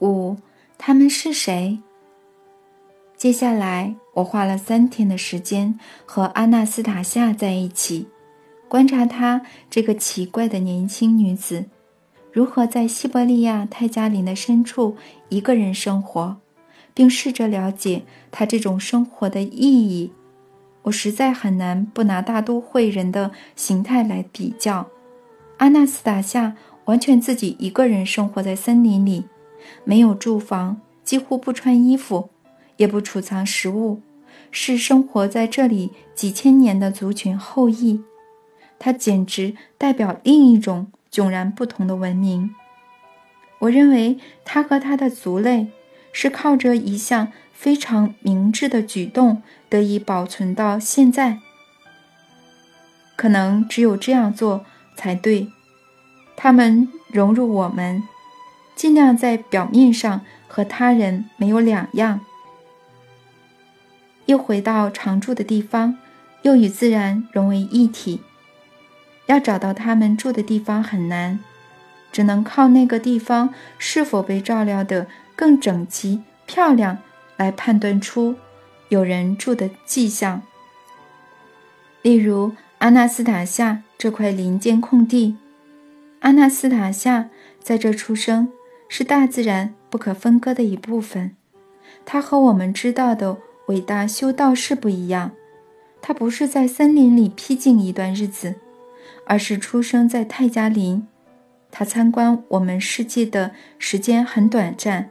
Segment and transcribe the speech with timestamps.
[0.00, 0.36] 五，
[0.76, 1.78] 他们是谁？
[3.16, 8.06] 接下来，我花了三天的时间和阿纳斯塔夏在一起，
[8.68, 11.64] 观察她这个奇怪的年轻女子
[12.32, 14.96] 如何在西伯利亚泰加林的深处
[15.30, 16.36] 一个人生活，
[16.94, 20.12] 并试着了解她这种生活的意义。
[20.82, 24.86] 我实在很难不拿大都会人的形态来比较。
[25.56, 26.54] 阿纳斯塔夏
[26.84, 29.24] 完全自己一个人生活在森林里，
[29.84, 32.30] 没有住房，几乎不穿衣服。
[32.76, 34.02] 也不储藏食物，
[34.52, 38.00] 是生活在这里几千年的族群后裔。
[38.78, 42.54] 它简直代表另一种迥然不同的文明。
[43.58, 45.66] 我认为他和他的族类
[46.12, 51.40] 是靠着一项非常明智的举动得以保存到现在。
[53.16, 54.64] 可能只有这样做
[54.94, 55.48] 才对。
[56.36, 58.00] 他们融入我们，
[58.78, 62.20] 尽量在表面上和他人没有两样。
[64.26, 65.98] 又回到常住的地方，
[66.42, 68.20] 又与自然融为一体。
[69.26, 71.40] 要找到他们住的地方很难，
[72.12, 76.98] 只能靠那个地方是否被照料得更整齐漂亮
[77.36, 78.36] 来判断出
[78.90, 80.40] 有人住的迹象。
[82.02, 85.36] 例如，阿纳斯塔夏这块林间空地，
[86.20, 87.28] 阿纳斯塔夏
[87.60, 88.52] 在这出生，
[88.88, 91.36] 是大自然不可分割的一部分。
[92.04, 93.38] 它和我们知道的。
[93.68, 95.32] 伟大修道士不一样，
[96.00, 98.54] 他不是在森林里僻静一段日子，
[99.26, 101.06] 而是出生在泰加林。
[101.70, 105.10] 他参观我们世界的时间很短暂。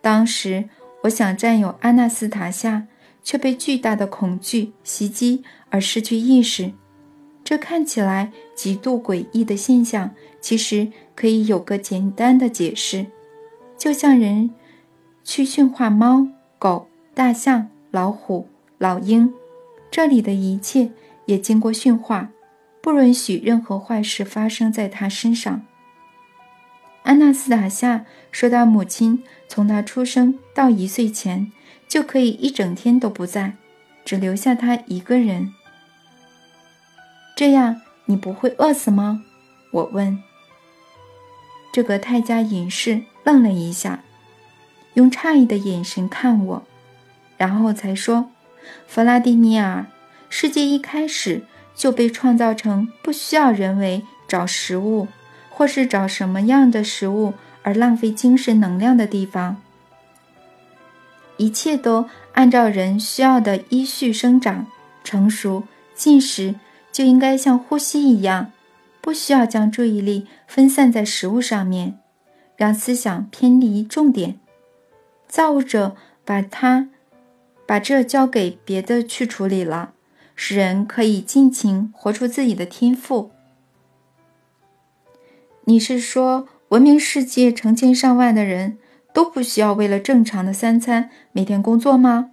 [0.00, 0.68] 当时
[1.02, 2.86] 我想占有阿纳斯塔夏，
[3.24, 6.70] 却被巨大的恐惧袭击而失去意识。
[7.42, 13.06] 这看起来极度诡异的现象，其实可以有个简单的解释，
[13.78, 14.50] 就像人
[15.24, 16.26] 去驯化猫
[16.58, 16.88] 狗。
[17.12, 19.34] 大象、老虎、老鹰，
[19.90, 20.90] 这里的一切
[21.26, 22.30] 也经过驯化，
[22.80, 25.66] 不允许任何坏事发生在他身上。
[27.02, 31.50] 安娜斯塔夏说：“到母亲从他出生到一岁前，
[31.88, 33.54] 就可以一整天都不在，
[34.04, 35.52] 只留下他一个人。
[37.36, 39.24] 这样你不会饿死吗？”
[39.72, 40.29] 我问。
[41.72, 44.00] 这个泰迦隐士愣了一下，
[44.94, 46.62] 用诧异的眼神看我。
[47.36, 48.30] 然后才说
[48.86, 49.86] ：“弗拉迪米尔，
[50.28, 51.42] 世界一开始
[51.74, 55.08] 就被创造成不需要人为找食物，
[55.48, 57.32] 或是找什么样的食物
[57.62, 59.56] 而浪费精神能量的地方。
[61.38, 62.04] 一切都
[62.34, 64.66] 按照人需要的依序生长、
[65.02, 65.64] 成熟、
[65.94, 66.54] 进食，
[66.92, 68.52] 就应该像呼吸一样，
[69.00, 71.98] 不需要将注意力分散在食物上面，
[72.56, 74.38] 让思想偏离重点。
[75.26, 76.88] 造物者把它。”
[77.66, 79.92] 把这交给别的去处理了，
[80.34, 83.30] 使人可以尽情活出自己的天赋。
[85.66, 88.78] 你是说，文明世界成千上万的人
[89.12, 92.32] 都不需要为了正常的三餐每天工作吗？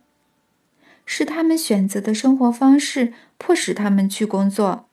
[1.06, 4.87] 是他们选择的生活方式迫使他们去工作。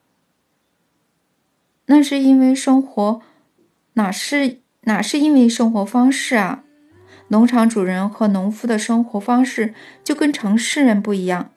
[1.87, 3.21] 那是因为生活，
[3.95, 6.63] 哪是哪是因为生活方式啊？
[7.29, 11.51] 农场主人和农夫的生活方式就跟城市人不一样，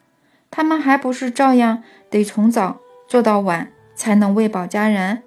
[0.49, 5.23] 他们还不是照样得从早做到晚才能喂饱家人。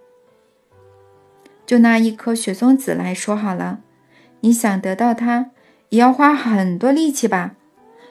[1.66, 3.80] 就拿一颗雪松子来说好了，
[4.40, 5.50] 你想得到它，
[5.90, 7.54] 也要花很多力气吧？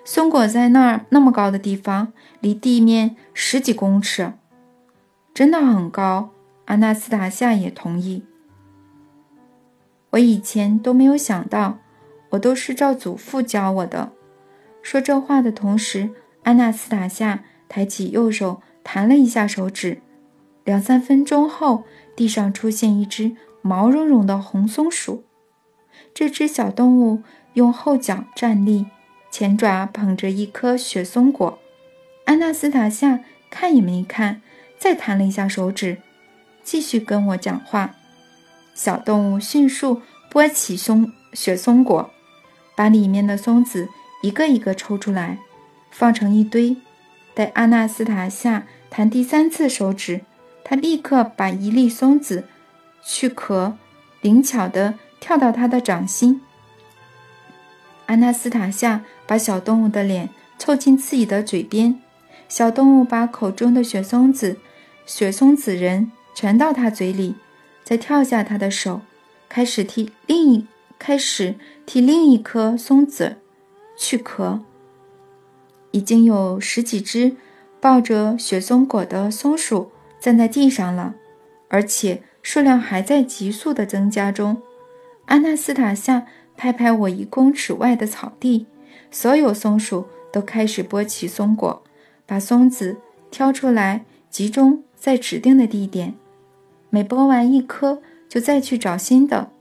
[0.05, 4.33] 松果在那儿那么高的地方，离地面十几公尺，
[5.33, 6.29] 真的很高。
[6.69, 8.23] 阿纳斯塔夏也同意。
[10.11, 11.79] 我以前都没有想到。
[12.31, 14.11] 我都是照祖父教我的。
[14.83, 16.11] 说这话的同时，
[16.43, 20.03] 安娜斯塔夏抬起右手，弹了一下手指。
[20.63, 21.85] 两三分钟后，
[22.15, 25.23] 地上出现一只毛茸茸的红松鼠。
[26.13, 27.23] 这只小动物
[27.53, 28.85] 用后脚站立，
[29.31, 31.57] 前爪捧着一颗雪松果。
[32.25, 34.43] 安娜斯塔夏看也没看，
[34.77, 35.97] 再弹了一下手指，
[36.71, 37.95] 继续跟我讲话。
[38.75, 42.11] 小动物迅速剥起松雪松果。
[42.75, 43.89] 把里面的松子
[44.21, 45.39] 一个一个抽出来，
[45.89, 46.77] 放成一堆。
[47.33, 50.21] 待阿纳斯塔夏弹第三次手指，
[50.63, 52.45] 他立刻把一粒松子
[53.03, 53.75] 去壳，
[54.21, 56.39] 灵巧地跳到他的掌心。
[58.05, 60.29] 阿纳斯塔夏把小动物的脸
[60.59, 61.99] 凑近自己的嘴边，
[62.47, 64.59] 小动物把口中的雪松子、
[65.07, 67.35] 雪松子仁传到他嘴里，
[67.83, 69.01] 再跳下他的手，
[69.49, 70.65] 开始替另一
[70.97, 71.55] 开始
[71.85, 73.35] 替另一颗松子
[73.97, 74.61] 去壳。
[75.91, 77.35] 已经有十几只
[77.81, 81.15] 抱着雪松果的松鼠站在地上了，
[81.67, 84.61] 而且数量还在急速的增加中。
[85.25, 86.25] 阿纳斯塔夏
[86.55, 88.65] 拍拍我一公尺外的草地，
[89.11, 91.83] 所有松鼠都开始剥起松果，
[92.25, 92.95] 把松子
[93.29, 96.15] 挑出来，集中在指定的地点。
[96.89, 99.51] 每剥完一颗，就再去找新的。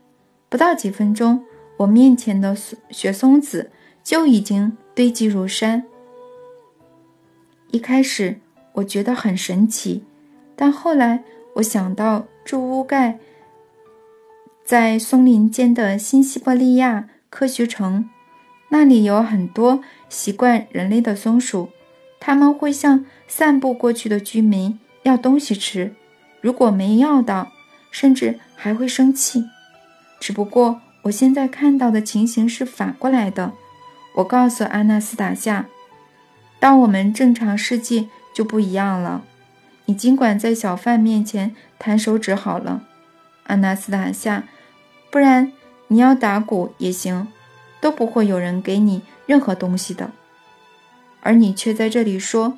[0.49, 1.43] 不到几分钟，
[1.77, 2.55] 我面前的
[2.89, 3.71] 雪松子
[4.03, 5.83] 就已经堆积如山。
[7.71, 8.39] 一开始
[8.73, 10.03] 我觉得很神奇，
[10.55, 11.23] 但后来
[11.55, 13.19] 我想到住屋盖
[14.65, 18.09] 在松林间的新西伯利亚科学城，
[18.69, 21.69] 那里有很多习惯人类的松鼠，
[22.19, 25.93] 他们会向散步过去的居民要东西吃，
[26.41, 27.51] 如果没要到，
[27.91, 29.45] 甚至还会生气。
[30.19, 33.53] 只不过我现在看到的情形是反过来的。
[34.15, 35.67] 我告诉阿纳斯塔夏。
[36.59, 39.23] 到我们正常世界就不一样了。
[39.85, 42.83] 你尽管在小贩面前弹手指好了，
[43.47, 44.43] 阿纳斯塔夏，
[45.09, 45.53] 不然
[45.87, 47.27] 你要打鼓也行，
[47.79, 50.11] 都不会有人给你任何东西的。
[51.21, 52.57] 而你却在这里说，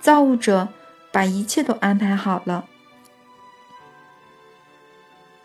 [0.00, 0.68] 造物者
[1.12, 2.66] 把一切都安排好了。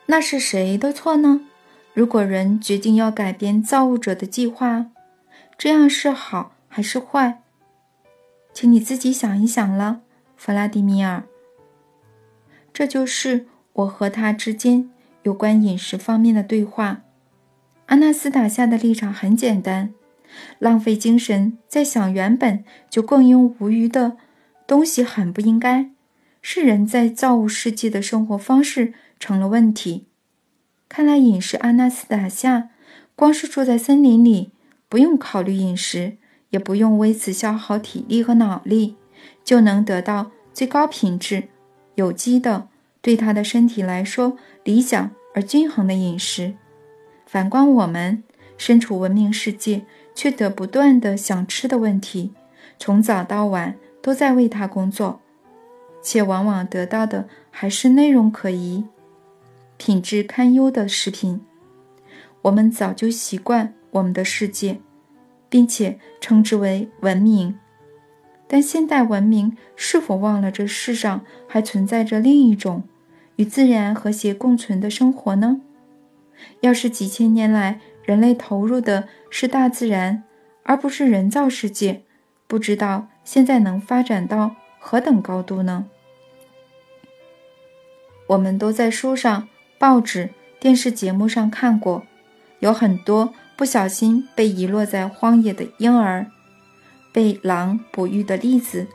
[0.07, 1.41] 那是谁的错呢？
[1.93, 4.87] 如果人决定要改变造物者的计划，
[5.57, 7.41] 这样是好还是坏？
[8.53, 10.01] 请你自己想一想了，
[10.35, 11.23] 弗拉迪米尔。
[12.71, 14.89] 这就是我和他之间
[15.23, 17.01] 有关饮食方面的对话。
[17.87, 19.93] 阿纳斯塔夏的立场很简单：
[20.59, 24.17] 浪费精神在想原本就共用无余的
[24.67, 25.89] 东西很不应该，
[26.41, 28.93] 是人在造物世界的生活方式
[29.25, 30.05] 成了问题。
[30.87, 32.69] 看来饮食，阿纳斯塔夏
[33.15, 34.51] 光是住在森林里，
[34.87, 36.17] 不用考虑饮食。
[36.51, 38.95] 也不用为此消耗体力和脑力，
[39.43, 41.49] 就能得到最高品质、
[41.95, 42.69] 有机的、
[43.01, 46.53] 对他的身体来说理想而均衡的饮食。
[47.25, 48.23] 反观我们，
[48.57, 49.81] 身处文明世界，
[50.13, 52.31] 却得不断的想吃的问题，
[52.77, 55.19] 从早到晚都在为他工作，
[56.01, 58.85] 且往往得到的还是内容可疑、
[59.77, 61.41] 品质堪忧的食品。
[62.43, 64.79] 我们早就习惯我们的世界。
[65.47, 67.57] 并且称之为文明，
[68.45, 72.83] 但现代文明是否忘了这世上还存在着另一种
[73.37, 75.61] 与自然和谐共存的生活呢？
[76.59, 80.23] 要是几千年来人类投入的是大自然，
[80.63, 82.01] 而不是人造世界，
[82.47, 85.85] 不知道现在能发展到何等高度呢？
[88.27, 89.47] 我们都在书上、
[89.85, 92.01] 报纸、电视节目上看过，
[92.57, 93.31] 有很多。
[93.55, 96.25] 不小心被遗落在荒野的婴儿，
[97.13, 98.87] 被狼哺育的例子，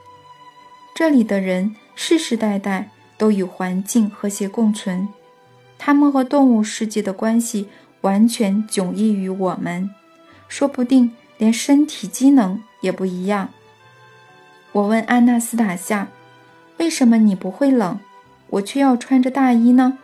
[0.93, 5.07] 这里的人世世代代都与环境和谐共存，
[5.79, 7.69] 他们和动物世界的关系
[8.01, 9.89] 完全迥异于我们，
[10.49, 13.51] 说不定连身体机能也不一样。
[14.73, 16.09] 我问安娜斯塔夏
[16.79, 18.01] ：“为什么你不会冷，
[18.49, 19.97] 我却要穿着大衣呢？”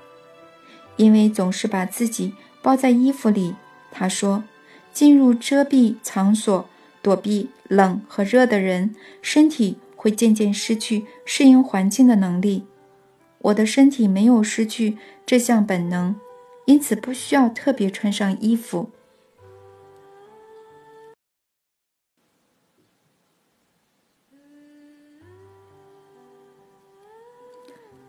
[0.97, 3.55] 因为总是把自己包在衣服里。
[3.91, 4.45] 他说
[4.93, 6.69] ：“进入遮蔽场所
[7.01, 12.67] 躲避冷和热的人，身体会渐渐失去适应环境的能力。
[13.39, 16.17] 我的身体没有失去这项本能，
[16.65, 18.91] 因此不需要特别穿上衣服。”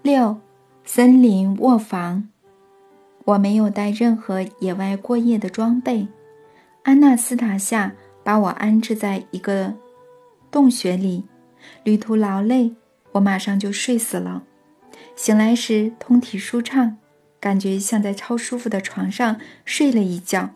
[0.01, 0.38] 六，
[0.86, 2.29] 森林卧房。
[3.27, 6.07] 我没有带任何野外过夜的装备。
[6.84, 7.91] 安娜斯塔夏
[8.24, 9.74] 把我安置在一个
[10.50, 11.25] 洞穴里，
[11.84, 12.74] 旅途劳累，
[13.12, 14.43] 我马上就睡死了。
[15.17, 16.96] 醒来时通体舒畅，
[17.41, 20.51] 感觉像在超舒服的床上睡了一觉。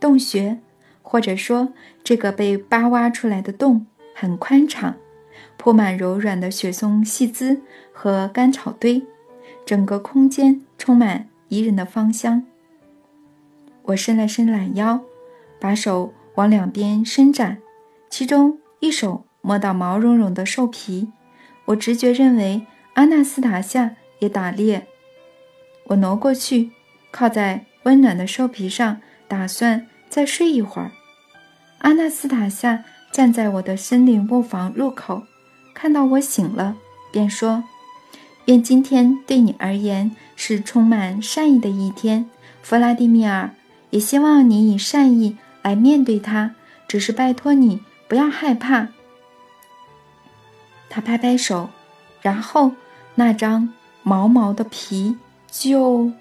[0.00, 0.58] 洞穴，
[1.02, 4.96] 或者说这个被扒挖出来的洞，很宽敞，
[5.56, 7.62] 铺满柔软的雪松细枝
[7.92, 9.00] 和干草堆，
[9.64, 11.28] 整个空间充满。
[11.48, 12.44] 宜人的芳香。
[13.82, 15.00] 我伸了伸懒腰，
[15.60, 17.58] 把手往两边伸展，
[18.10, 21.08] 其中一手摸到毛茸茸的兽皮。
[21.66, 24.86] 我直觉认为阿纳斯塔夏也打猎。
[25.84, 26.70] 我挪过去，
[27.10, 30.90] 靠在温暖的兽皮上，打算再睡一会儿。
[31.78, 35.22] 阿纳斯塔夏站在我的森林卧房入口，
[35.72, 36.76] 看到我醒了，
[37.12, 37.62] 便说。
[38.46, 42.28] 愿今天对你而言是充满善意的一天，
[42.62, 43.50] 弗拉迪米尔。
[43.90, 46.54] 也希望你以善意来面对它。
[46.88, 48.88] 只是拜托你不要害怕。
[50.88, 51.70] 他拍拍手，
[52.22, 52.72] 然后
[53.16, 53.72] 那张
[54.02, 55.16] 毛毛的皮
[55.50, 56.12] 就……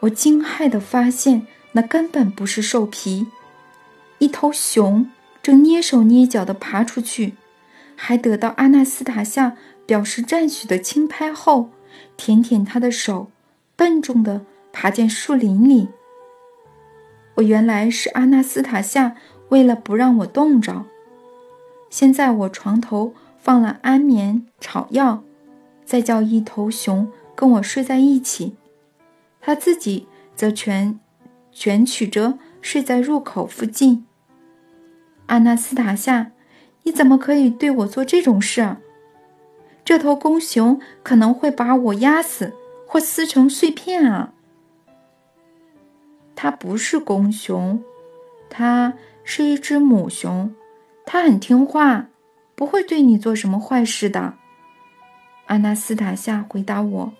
[0.00, 3.26] 我惊骇地发现，那根本不是兽皮，
[4.18, 5.10] 一头熊
[5.42, 7.34] 正蹑手蹑脚地爬出去，
[7.96, 9.56] 还得到阿纳斯塔夏
[9.92, 11.68] 表示赞许的轻拍后，
[12.16, 13.30] 舔舔他的手，
[13.76, 14.40] 笨重地
[14.72, 15.90] 爬进树林里。
[17.34, 19.14] 我原来是阿纳斯塔夏，
[19.50, 20.86] 为了不让我冻着，
[21.90, 25.22] 先在我床头放了安眠草药，
[25.84, 28.56] 再叫一头熊跟我睡在一起，
[29.42, 30.98] 他自己则蜷
[31.52, 34.06] 卷曲着睡在入口附近。
[35.26, 36.32] 阿纳斯塔夏，
[36.84, 38.78] 你怎么可以对我做这种事？
[39.84, 42.54] 这头公熊可能会把我压死
[42.86, 44.32] 或撕成碎片啊！
[46.34, 47.82] 它不是公熊，
[48.48, 50.54] 它是一只母熊，
[51.04, 52.08] 它很听话，
[52.54, 54.34] 不会对你做什么坏事的。
[55.46, 57.12] 阿纳斯塔夏回答我。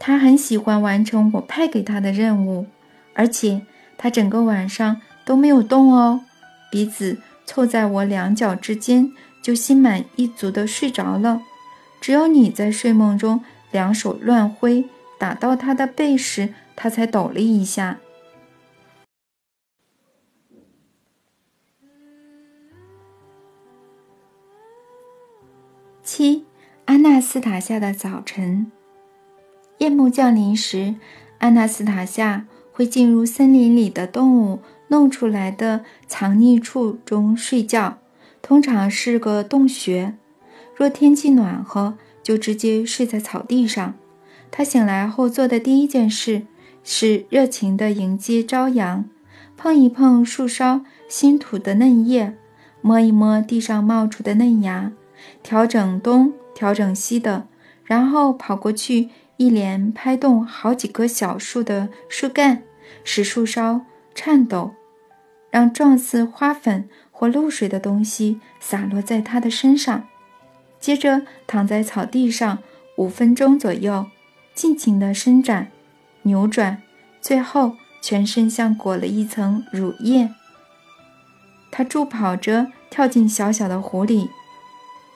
[0.00, 2.66] 他很喜欢完成我派给他的任务，
[3.14, 3.62] 而且
[3.96, 6.20] 他整个晚上都没有动哦，
[6.70, 9.10] 鼻子凑在我两脚之间，
[9.44, 11.42] 就心满意足的睡着了。
[12.00, 14.86] 只有你在睡梦中两手乱挥，
[15.18, 16.54] 打到他的背时。
[16.74, 18.00] 他才抖了一下。
[26.02, 26.44] 七，
[26.86, 28.72] 安娜斯塔夏的早晨。
[29.78, 30.96] 夜幕降临时，
[31.38, 37.98] 安娜斯塔夏会进入森林里的动物弄出来的藏匿处中睡觉，
[38.44, 40.14] 通常是个洞穴。
[40.76, 43.94] 若天气暖和，就直接睡在草地上。
[44.50, 46.42] 他醒来后做的第一件事。
[46.86, 49.08] 是热情地迎接朝阳，
[49.56, 52.36] 碰一碰树梢新吐的嫩叶，
[52.82, 54.92] 摸一摸地上冒出的嫩芽，
[55.42, 57.48] 调整东，调整西的，
[57.84, 59.08] 然后跑过去，
[59.38, 62.62] 一连拍动好几棵小树的树干，
[63.02, 63.80] 使树梢
[64.14, 64.72] 颤抖，
[65.50, 66.86] 让状似花粉
[67.16, 70.08] 或露水的东西洒落在它的身上。
[70.80, 72.58] 接着躺在草地上
[72.96, 74.06] 五分钟左右，
[74.54, 75.70] 尽情地伸展。
[76.22, 76.82] 扭转，
[77.20, 80.30] 最后全身像裹了一层乳液。
[81.70, 84.30] 他助跑着跳进小小的湖里，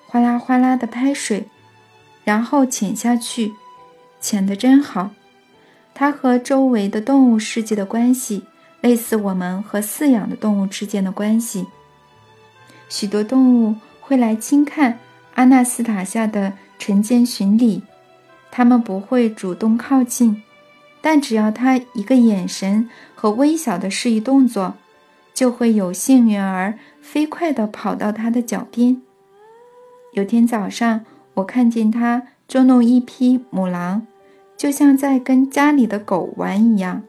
[0.06, 1.48] 哗啦哗啦地拍水，
[2.24, 3.52] 然后潜下去，
[4.20, 5.10] 潜得真好。
[5.94, 8.44] 他和周围的动物世界的关系，
[8.80, 11.66] 类似我们和饲养的动物之间的关系。
[12.88, 14.98] 许多动物会来轻看
[15.34, 17.82] 阿纳斯塔夏的晨间巡礼，
[18.50, 20.42] 它们不会主动靠近。
[21.00, 24.74] 但只要他一个眼神和微小的示意动作，
[25.32, 29.00] 就会有幸运儿飞快地跑到他的脚边。
[30.12, 31.04] 有天早上，
[31.34, 34.06] 我看见他捉弄一匹母狼，
[34.56, 37.04] 就像在跟家里的狗玩一样。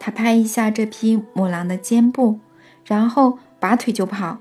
[0.00, 2.40] 他拍一下这匹母狼的肩部，
[2.84, 4.38] 然后拔腿就跑，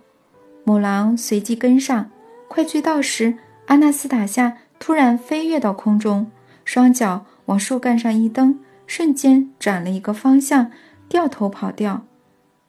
[0.66, 2.12] 母狼随即跟上。
[2.48, 6.30] 快追到时，阿纳斯塔夏突然飞跃到空中，
[6.64, 7.26] 双脚。
[7.46, 10.72] 往树干上一蹬，瞬间转了一个方向，
[11.10, 12.06] 掉头跑掉。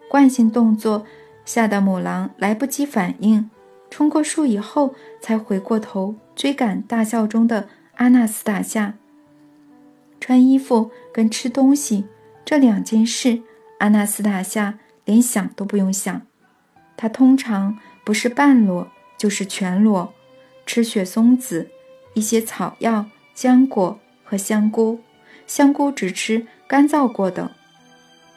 [0.09, 1.05] 惯性动作
[1.45, 3.51] 吓得母狼来不及反应，
[3.91, 8.95] 冲过树以后才回过头追赶大笑中的阿纳斯塔夏。
[10.19, 12.07] 穿衣服跟吃东西
[12.47, 13.43] 这两件事，
[13.81, 16.26] 阿纳斯塔夏连想都不用想。
[16.97, 20.13] 它通常不是半裸就是全裸，
[20.65, 21.71] 吃雪松子、
[22.15, 23.99] 一些草药、浆果。
[24.29, 24.99] 和香菇，
[25.47, 27.53] 香菇只吃干燥过的，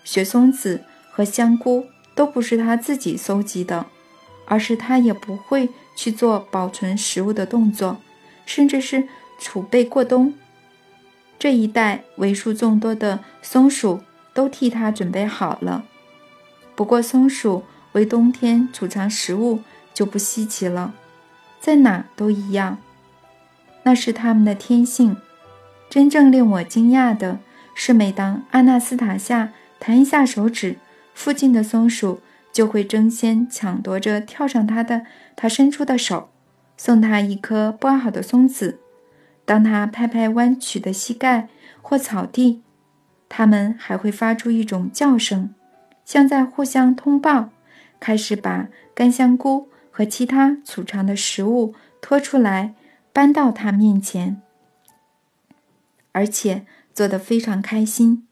[0.04, 3.88] 雪松子和香菇都不是他自己搜集的，
[4.46, 7.98] 而是他也不会去做保存食物的动作，
[8.46, 9.08] 甚至是
[9.40, 10.32] 储备过冬。
[11.40, 14.02] 这一带为数众多的松鼠
[14.36, 15.86] 都替他准备好了。
[16.76, 17.64] 不过，松鼠
[17.94, 19.62] 为冬天储藏食物
[19.94, 20.94] 就不稀奇了，
[21.60, 22.78] 在哪都一样，
[23.84, 25.18] 那是它们的天性。
[25.90, 27.40] 真正令我惊讶的
[27.74, 30.78] 是，每当阿纳斯塔夏弹一下手指，
[31.14, 32.22] 附近的松鼠
[32.54, 35.06] 就会争先抢夺着跳上他的
[35.36, 36.30] 他伸出的手，
[36.78, 38.80] 送他一颗剥好的松子。
[39.46, 41.50] 当他拍拍弯曲的膝盖
[41.82, 42.62] 或草地，
[43.28, 45.56] 它们还会发出一种叫声，
[46.06, 47.50] 像在互相通报，
[48.00, 52.76] 开始把干香菇和其他储藏的食物拖出来，
[53.12, 54.42] 搬到他面前。
[56.12, 58.26] 而且做得非常开心。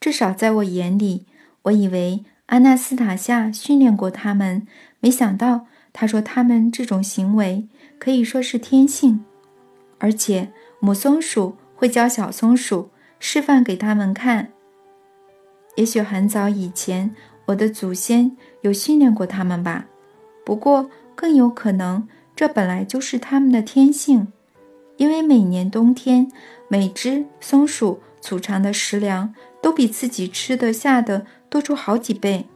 [0.00, 1.26] 至少在我眼里，
[1.62, 4.66] 我以为阿纳斯塔夏训练过他们，
[5.00, 9.24] 没想到他说他们这种行为可以说是天性，
[9.98, 12.90] 而且母松鼠会教小松鼠
[13.20, 14.50] 示范给他们看。
[15.76, 17.14] 也许很早以前，
[17.46, 19.86] 我的祖先有训练过他们吧。
[20.44, 24.32] 不过，更有可能，这本来就是他们的天性，
[24.96, 26.32] 因为每年冬天，
[26.66, 29.34] 每只松鼠储藏的食粮。
[29.62, 32.46] 都比自己吃得下的多出好几倍。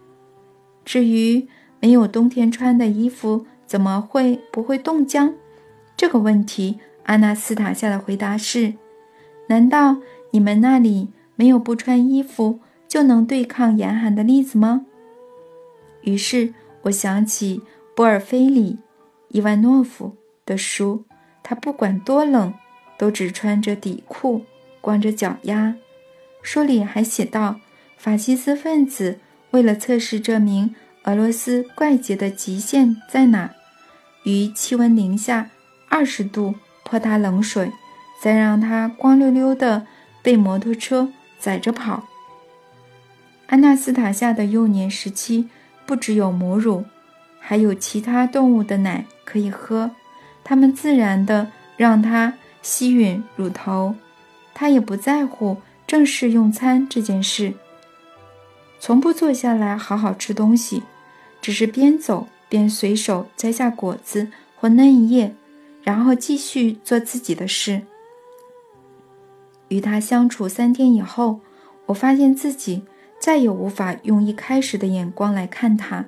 [0.84, 1.46] 至于
[1.78, 5.32] 没有冬天穿的衣服，怎么会不会冻僵？
[5.96, 8.74] 这个问题，阿纳斯塔夏的回答是：
[9.48, 9.98] 难道
[10.32, 12.58] 你们那里没有不穿衣服
[12.88, 14.84] 就能对抗严寒的例子吗？
[16.06, 17.60] 于是我想起
[17.96, 18.74] 波尔菲里·
[19.28, 21.04] 伊万诺夫的书，
[21.42, 22.54] 他不管多冷，
[22.96, 24.44] 都只穿着底裤，
[24.80, 25.74] 光着脚丫。
[26.42, 27.58] 书里还写道，
[27.96, 29.18] 法西斯分子
[29.50, 33.52] 为了测试这名俄罗斯怪杰的极限在哪，
[34.22, 35.50] 于气温零下
[35.88, 37.72] 二十度泼他冷水，
[38.22, 39.84] 再让他光溜溜的
[40.22, 41.10] 被摩托车
[41.40, 42.06] 载着跑。
[43.48, 45.48] 安纳斯塔夏的幼年时期
[45.86, 46.84] 不只有母乳，
[47.38, 49.90] 还有其他动物的奶可以喝，
[50.42, 53.94] 他们自然的让他吸吮乳头，
[54.52, 55.56] 他也不在乎。
[55.86, 57.54] 正式用餐这件事，
[58.80, 60.82] 从不坐下来好好吃东西，
[61.40, 64.26] 只是边走边随手摘下果子
[64.56, 65.32] 或嫩叶，
[65.84, 67.82] 然后继续做自己的事。
[69.68, 71.38] 与他相处三天以后，
[71.86, 72.82] 我发现自己
[73.26, 76.04] 再也无法用一开始的眼光来看他。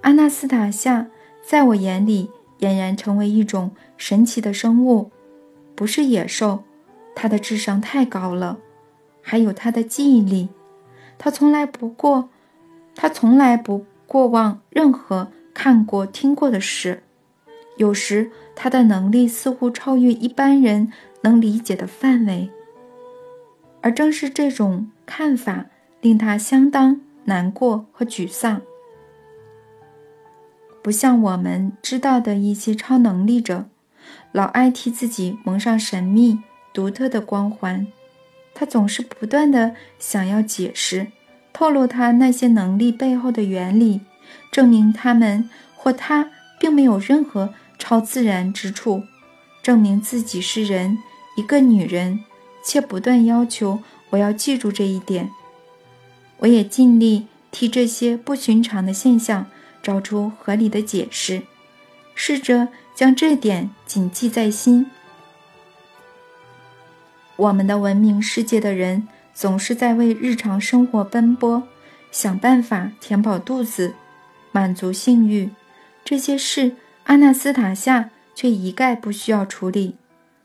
[0.00, 1.08] 阿纳斯塔夏
[1.46, 2.30] 在我眼里
[2.60, 5.10] 俨然成为一种神奇的生物，
[5.74, 6.64] 不是野兽，
[7.14, 8.56] 他的智商太高了。
[9.20, 10.48] 还有他的记忆力，
[11.18, 12.30] 他从来不过，
[12.94, 17.02] 他从来不过忘任何看过、听过的事。
[17.76, 22.50] 有时他的能力似乎超越一般人能理解的范围。
[23.82, 25.66] 而正是这种看法，
[26.00, 28.60] 令他相当难过和沮丧。
[30.82, 33.66] 不像我们知道的一些超能力者，
[34.32, 36.38] 老爱替自己蒙上神秘、
[36.72, 37.86] 独特的光环。
[38.54, 41.08] 他总是不断的想要解释、
[41.52, 44.00] 透露他那些能力背后的原理，
[44.50, 49.02] 证明他们或他并没有任何超自然之处，
[49.62, 50.98] 证明自己是人，
[51.36, 52.20] 一个女人，
[52.64, 55.30] 且不断要求我要记住这一点。
[56.40, 59.46] 我也尽力替这些不寻常的现象
[59.82, 61.42] 找出合理的解释，
[62.14, 64.86] 试着将这点谨记在心。
[67.36, 71.62] 我们的文明世界的人总是在为日常生活奔波，
[72.10, 73.94] 想办法填饱肚子，
[74.52, 75.50] 满足性欲。
[76.04, 79.96] 这些事，阿纳斯塔夏却一概不需要处理。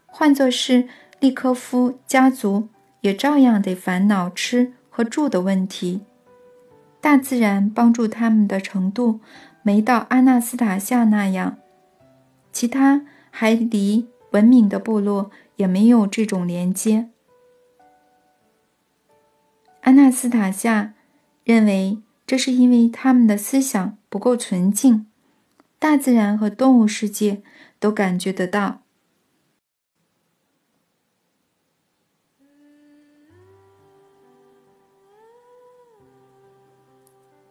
[0.06, 0.88] 换作是
[1.20, 2.70] 利科夫家族，
[3.02, 6.02] 也照样得烦恼吃和住的问题。
[7.02, 9.20] 大自然帮助他们的程度，
[9.64, 11.58] 没到阿纳斯塔夏那样。
[12.54, 15.32] 其他还离文明的部落。
[15.58, 17.08] 也没有这种连接。
[19.84, 20.94] 阿纳斯塔夏
[21.46, 25.08] 认为，这是因为他们的思想不够纯净。
[25.80, 27.42] 大自然和动物世界
[27.80, 28.82] 都感觉得到。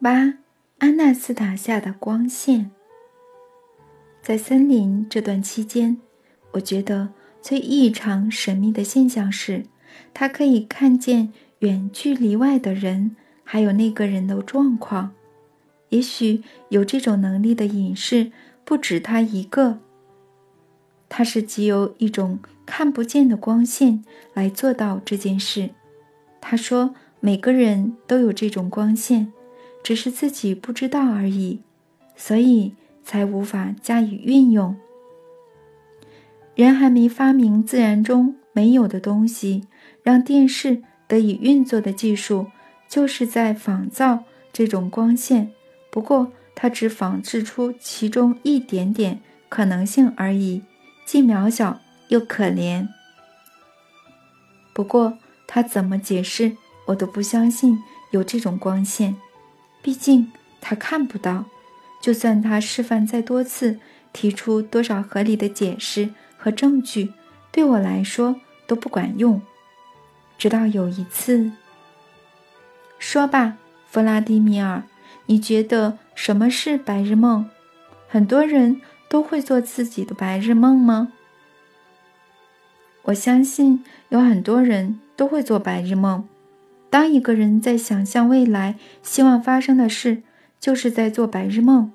[0.05, 0.35] 八，
[0.81, 2.71] 安纳斯塔夏的光线。
[4.21, 5.97] 在森林这段期间，
[6.53, 7.09] 我觉得。
[7.41, 9.65] 最异常神秘的现象是，
[10.13, 15.15] 他可以看见远距离外的人，还有那个人的状况。
[15.89, 18.31] 也许有这种能力的隐士
[18.63, 19.79] 不止他一个。
[21.09, 25.71] 他是藉由一种看不见的光线来做到这件事。
[26.43, 29.33] 他说，每个人都有这种光线，
[29.85, 31.61] 只是自己不知道而已，
[32.17, 32.73] 所以
[33.05, 34.75] 才无法加以运用。
[36.57, 39.69] 人还没发明自然中没有的东西，
[40.03, 42.47] 让电视得以运作的技术，
[42.89, 45.53] 就是在仿造这种光线。
[45.91, 50.63] 不过，它只仿制出其中一点点可能性而已，
[51.05, 52.89] 既渺小又可怜。
[54.73, 57.79] 不过，他怎么解释，我都不相信
[58.13, 59.15] 有这种光线。
[59.85, 61.45] 毕竟，他看不到。
[62.01, 63.79] 就算他示范再多次，
[64.15, 66.09] 提出多少合理的解释。
[66.39, 67.13] 和证据
[67.51, 69.41] 对我来说都不管用，
[70.37, 71.53] 直到有一次，
[72.99, 74.83] 说吧，弗拉迪米尔，
[75.27, 77.49] 你觉得什么是白日梦？
[78.09, 81.13] 很多人都会做自己的白日梦吗？
[83.05, 86.29] 我相信有很多人都会做白日梦。
[86.95, 90.23] 当一个人在想象未来希望发生的事，
[90.61, 91.91] 就是在做白日梦。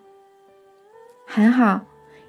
[1.25, 1.85] 很好，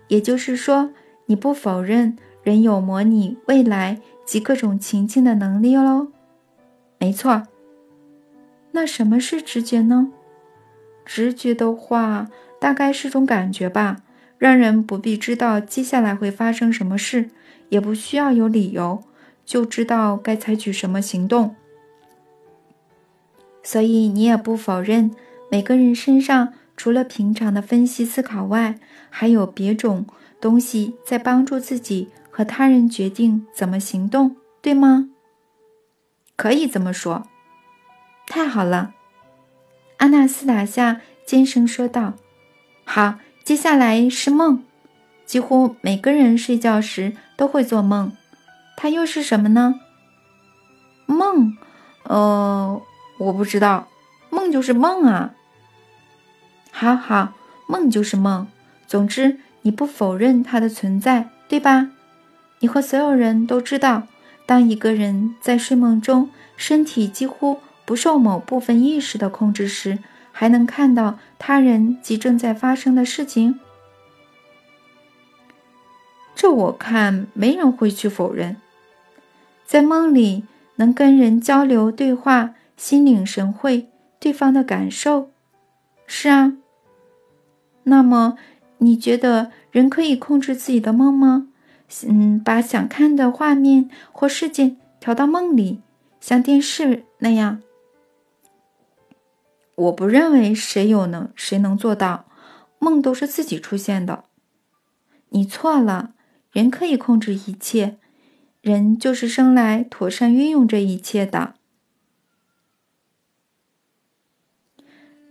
[0.06, 0.92] 也就是说，
[1.26, 6.12] 你不否认人有模拟未来及各种情境的能力喽？
[7.00, 7.42] 没错。
[8.70, 10.12] 那什么是直觉呢？
[11.04, 12.28] 直觉的话，
[12.60, 13.96] 大概是种感觉吧，
[14.38, 17.30] 让人不必知道接下来会发生什么事。
[17.70, 19.02] 也不需要有理由，
[19.44, 21.56] 就知道该采取什么行动。
[23.62, 25.10] 所以你也不否认，
[25.50, 28.78] 每个人身上除了平常的分析思考外，
[29.10, 30.06] 还有别种
[30.40, 35.10] 东西在帮助自己和他人决定怎么行动，对吗？
[36.36, 37.26] 可以这么说。
[38.26, 38.94] 太好了，
[39.98, 42.14] 阿纳斯塔夏尖声说道。
[42.84, 44.64] 好，接下来是梦。
[45.26, 48.10] 几乎每个人睡觉时都会做梦，
[48.76, 49.74] 它又是什么呢？
[51.06, 51.56] 梦，
[52.04, 52.82] 呃，
[53.20, 53.86] 我不知道，
[54.30, 55.34] 梦就是梦啊。
[56.70, 57.34] 好好，
[57.66, 58.48] 梦就是梦。
[58.86, 61.90] 总之，你不否认它的存在，对吧？
[62.60, 64.04] 你和所有人都知道，
[64.46, 69.98] 当一个人在睡梦中，身体几乎不受某部分意识的控制时，
[70.32, 73.60] 还能看到他人及正在发生的事情。
[76.34, 78.56] 这我看没人会去否认，
[79.66, 80.44] 在梦里
[80.76, 85.28] 能跟人交流对话，心领神会对方的感受。
[86.06, 86.54] 是啊，
[87.82, 88.38] 那么
[88.78, 91.48] 你觉得人可以控制自己的梦吗？
[92.06, 95.82] 嗯，把想看的画面或事件调到梦里，
[96.22, 97.60] 像电视那样？
[99.74, 102.24] 我不认为谁有能谁能做到，
[102.78, 104.24] 梦都是自己出现的。
[105.28, 106.14] 你错了。
[106.50, 107.98] 人可以控制一切，
[108.62, 111.54] 人就是生来妥善运用这一切的。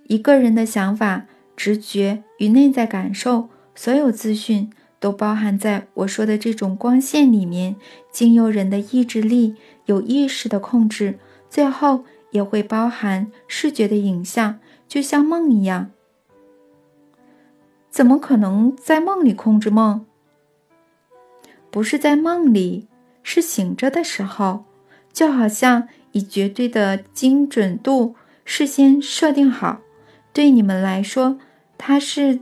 [0.10, 4.68] 一个人的想法、直觉与内在感受，所有资讯
[5.00, 7.76] 都包含在我说的这种光线里面，
[8.12, 15.92] 经由人的意志力、有意识的控制，最后也会包含视觉的影像，就像梦一样。
[17.92, 20.08] 怎么可能在梦里控制梦？
[21.70, 22.88] 不是在梦里，
[23.22, 24.66] 是醒着的时候，
[25.14, 29.82] 就好像以绝对的精准度事先设定好。
[30.40, 31.38] 对你们来说，
[31.78, 32.40] 它是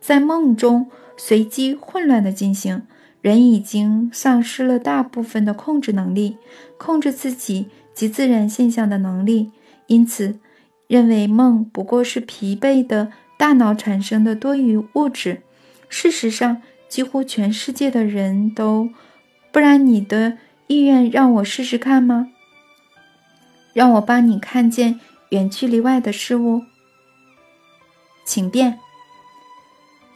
[0.00, 2.86] 在梦中随机混乱的进行。
[3.20, 6.38] 人已经丧失了大部分的控制能力，
[6.78, 9.50] 控制自己及自然现象的能力，
[9.86, 10.38] 因此
[10.86, 15.42] 认为梦不过是疲惫的大脑产生的多余物质。
[15.90, 16.62] 事实上。
[16.88, 18.88] 几乎全世界的人都，
[19.52, 22.28] 不然你的意愿让我试试看吗？
[23.74, 24.98] 让我帮你看见
[25.30, 26.62] 远距离外的事物。
[28.26, 28.78] 请便，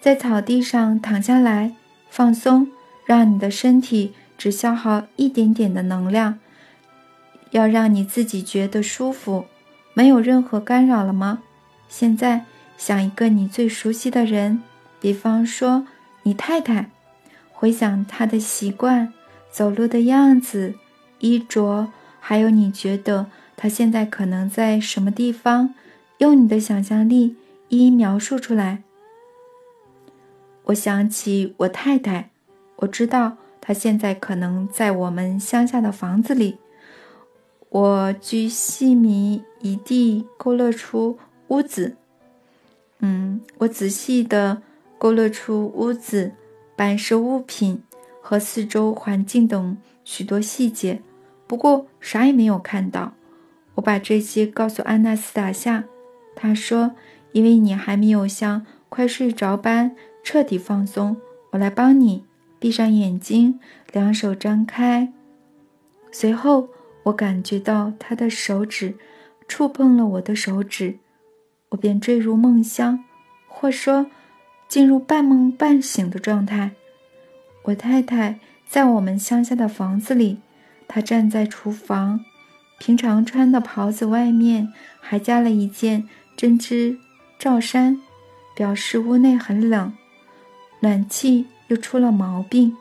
[0.02, 1.74] 在草地上躺下来，
[2.10, 2.68] 放松，
[3.06, 6.38] 让你的身体只消耗一点点的能量，
[7.52, 9.46] 要让你自己觉得舒服，
[9.94, 11.38] 没有任何干扰了吗？
[11.88, 12.44] 现在
[12.76, 14.62] 想一个你最熟悉的人，
[15.00, 15.86] 比方说。
[16.22, 16.90] 你太太，
[17.50, 19.10] 回想她的习惯、
[19.50, 20.74] 走路的样子、
[21.20, 25.74] 衣着，还有你觉得她现在可能在什么地方，
[26.18, 27.36] 用你的想象力
[27.70, 28.82] 一一描述出来。
[30.64, 32.30] 我想起我太太，
[32.76, 36.58] 我知道她现在可能在我们乡下的房子里。
[37.70, 41.96] 我居细迷一地勾勒出屋子，
[42.98, 44.60] 嗯，我仔细的。
[44.98, 46.32] 勾勒出屋子、
[46.76, 47.82] 摆设物品
[48.20, 51.00] 和四周环境等许多细节，
[51.46, 53.14] 不过啥也没有看到。
[53.76, 55.84] 我把这些告诉安娜斯塔夏，
[56.36, 56.90] 她说
[57.32, 61.16] ：“因为你还没有像快睡着般彻底放松，
[61.50, 62.24] 我来帮你。
[62.58, 63.58] 闭上眼睛，
[63.92, 65.12] 两手张开。”
[66.12, 66.68] 随后，
[67.04, 68.94] 我感觉到他的手指
[69.48, 70.98] 触碰了我的手指，
[71.70, 73.04] 我便坠入梦乡，
[73.48, 74.06] 或说。
[74.68, 76.70] 进入半梦半醒的状态。
[77.64, 78.38] 我太太
[78.68, 80.38] 在我们乡下的房子里，
[80.86, 82.20] 她站在厨房，
[82.78, 86.96] 平常穿的袍子外面还加了一件针织
[87.40, 87.98] 罩衫，
[88.54, 89.94] 表示屋内很冷，
[90.80, 92.76] 暖气又出了毛病。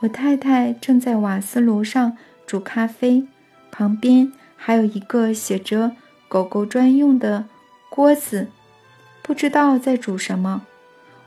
[0.00, 2.16] 我太太正在瓦斯炉上
[2.46, 3.26] 煮咖啡，
[3.70, 5.92] 旁边还有一个写着
[6.26, 7.44] “狗狗专用”的
[7.90, 8.48] 锅子，
[9.20, 10.62] 不知道在煮什么。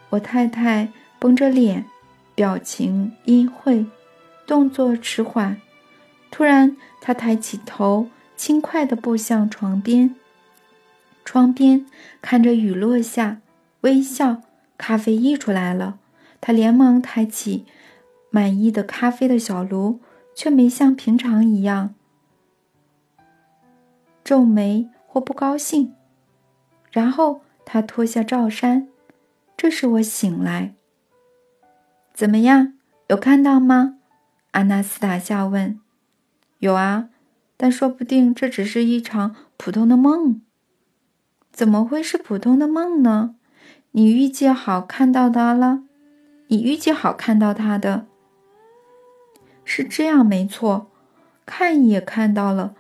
[0.10, 1.86] 我太太绷着脸，
[2.34, 3.86] 表情阴晦，
[4.48, 5.56] 动作迟缓。
[6.32, 10.16] 突然，她抬起头，轻快地步向床边。
[11.32, 11.86] 窗边
[12.22, 13.40] 看着雨落下，
[13.82, 14.42] 微笑。
[14.78, 15.98] 咖啡溢出来了，
[16.42, 17.66] 他连忙抬起
[18.30, 20.02] 满意的咖啡的小炉，
[20.36, 21.96] 却没像平常一样
[24.26, 25.96] 皱眉或不高兴。
[26.92, 28.90] 然后他脱下罩衫。
[29.56, 30.74] 这时我醒来。
[32.14, 32.74] 怎么样？
[33.08, 34.00] 有看到吗？
[34.52, 35.80] 阿纳斯塔夏问。
[36.60, 37.08] 有啊，
[37.56, 40.42] 但说不定这只是一场普通的梦。
[41.52, 43.36] 怎么会是普通的梦呢？
[43.92, 45.84] 你预计好看到他了？
[46.48, 48.06] 你预计好看到他的？
[49.64, 50.88] 是这样，没错。
[51.46, 52.76] 看也看到了，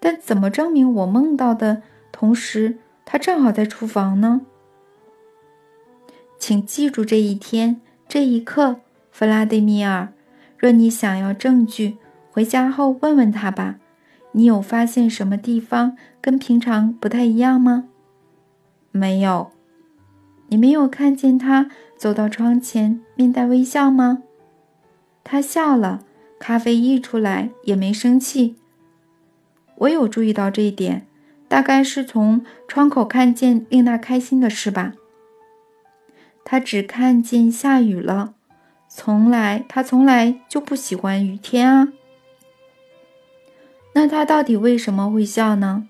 [0.00, 4.40] 但怎么证明我梦到的同时他正好在厨房呢？
[6.38, 10.12] 请记住这一天这一刻，弗拉迪米尔。
[10.58, 11.96] 若你想要证据，
[12.30, 13.76] 回家后问问他吧。
[14.32, 17.88] 你有发现什么地方跟平常不太一样吗？
[18.96, 19.52] 没有。
[20.48, 24.22] 你没有看见他走到窗前，面带微笑吗？
[25.22, 26.04] 他笑了，
[26.38, 28.56] 咖啡溢出来，也没生气。
[29.76, 31.06] 我有注意到这一点，
[31.48, 34.94] 大概是从窗口看见令他开心的事吧。
[36.44, 38.34] 他只看见下雨了，
[38.88, 41.92] 从来他从来就不喜欢雨天啊。
[43.94, 45.88] 那他到底为什么会笑呢？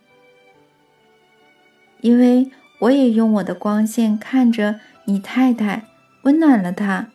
[2.00, 5.84] 因为我也用我的光线看着你太太，
[6.22, 7.08] 温暖了她，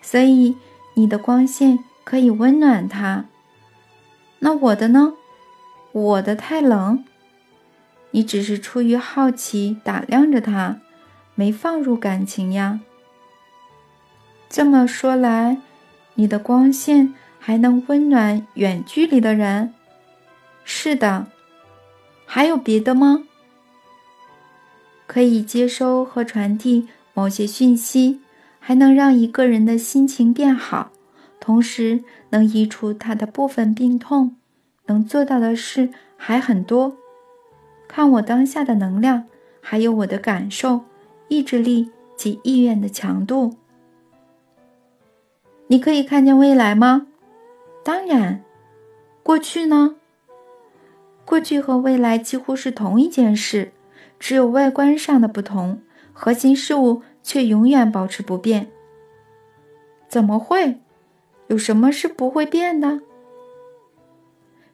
[0.00, 0.56] 所以
[0.94, 3.26] 你的光线可以温暖她。
[4.40, 5.14] 那我的呢？
[5.92, 7.04] 我的太冷，
[8.10, 10.80] 你只是出于好奇打量着他。
[11.36, 12.80] 没放入感情呀。
[14.48, 15.58] 这么说来，
[16.14, 19.74] 你的光线还能温暖远距离的人？
[20.64, 21.26] 是的，
[22.24, 23.24] 还有别的吗？
[25.14, 28.20] 可以接收和传递某些讯息，
[28.58, 30.90] 还能让一个人的心情变好，
[31.38, 34.34] 同时能移除他的部分病痛。
[34.86, 36.96] 能做到的事还很多。
[37.86, 39.26] 看我当下的能量，
[39.60, 40.80] 还有我的感受。
[41.28, 43.54] 意志力及意愿的强度。
[45.68, 47.06] 你可以看见未来吗？
[47.84, 48.42] 当然。
[49.22, 49.94] 过去呢？
[51.24, 53.70] 过去和未来几乎是同一件事，
[54.24, 55.82] 只有外观上的不同，
[56.14, 58.70] 核心事物却永远保持不变。
[60.08, 60.80] 怎么会？
[61.48, 63.02] 有什么是不会变的？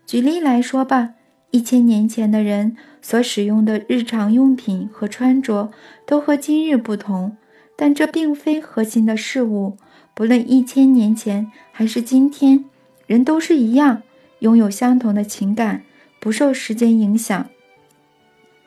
[0.06, 1.14] 举例来说吧。
[1.50, 5.72] 一千年前的人所使用的日常用品和穿着
[6.06, 7.36] 都和今日不同，
[7.74, 9.76] 但这并非核心的事物。
[10.14, 12.64] 不论一千年前还是今天，
[13.08, 14.04] 人都是一样，
[14.38, 15.82] 拥有相同的情感，
[16.20, 17.50] 不受时间影响。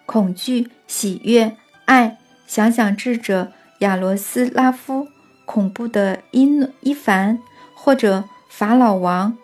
[0.06, 2.18] 恐惧、喜悦、爱。
[2.46, 5.08] 想想智者亚罗斯拉夫，
[5.46, 6.48] 恐怖的伊
[6.82, 7.39] 伊凡，
[7.74, 9.38] 或者法老王，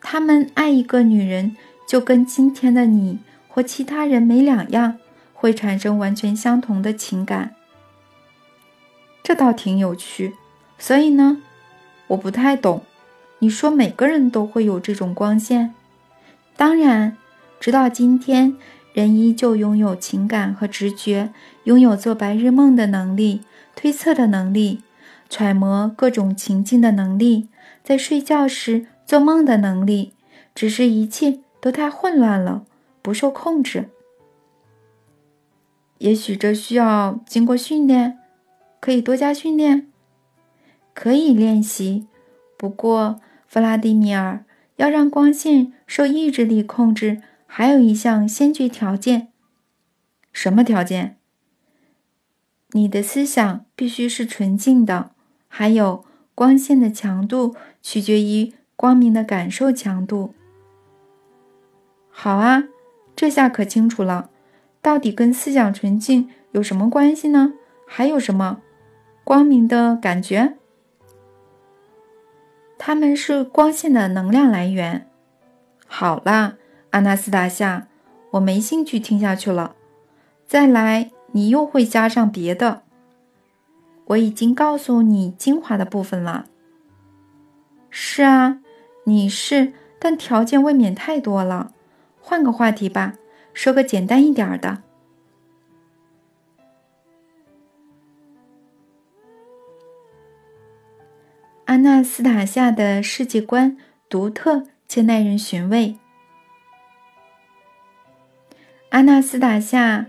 [0.00, 1.56] 他们爱一个女人。
[1.86, 4.96] 就跟今天的你或其他人没两样，
[5.34, 7.54] 会产生完全相同的情感。
[9.22, 10.34] 这倒挺有趣。
[10.78, 11.42] 所以呢，
[12.06, 12.84] 我不太懂。
[13.40, 15.74] 你说每个人都会有这种光线？
[16.56, 17.18] 当然，
[17.60, 18.56] 直到今天，
[18.94, 23.42] 人依旧拥有情感和直觉，拥有做白日梦的能力、
[23.76, 24.82] 推测的能力、
[25.28, 27.48] 揣摩各种情境的能力，
[27.82, 30.14] 在睡觉时做梦的能力。
[30.54, 31.40] 只是一切。
[31.64, 32.66] 都太混乱了，
[33.00, 33.88] 不受控制。
[35.96, 38.18] 也许这需要经过训练，
[38.80, 39.86] 可以多加训练，
[40.92, 42.06] 可以练习。
[42.58, 44.44] 不过，弗拉迪米尔
[44.76, 47.22] 要让光线受意志力控制，
[47.56, 49.28] 还有一项先决条件。
[50.32, 51.18] 什么条件？
[52.72, 55.12] 你的思想必须是纯净的。
[55.46, 60.34] 还有，光线的强度取决于光明的感受强度。
[62.10, 62.64] 好啊，
[63.14, 64.30] 这下可清楚了，
[64.82, 67.52] 到底跟思想纯净有什么关系呢？
[67.86, 68.62] 还有什么
[69.22, 70.56] 光明的感觉？
[72.76, 75.08] 它们是光线的能量来源。
[75.86, 76.56] 好啦，
[76.94, 77.88] 阿纳斯塔夏，
[78.30, 79.74] 我没兴趣听下去了。
[80.46, 82.82] 再来，你又会加上别的。
[84.04, 86.46] 我已经告诉你精华的部分了。
[87.90, 88.60] 是啊，
[89.06, 91.72] 你是，但条件未免太多了。
[92.20, 93.14] 换个话题吧，
[93.52, 94.84] 说个简单一点的。
[101.64, 103.76] 阿纳斯塔夏的世界观
[104.08, 105.98] 独特且耐人寻味。
[108.94, 110.06] 阿纳斯塔夏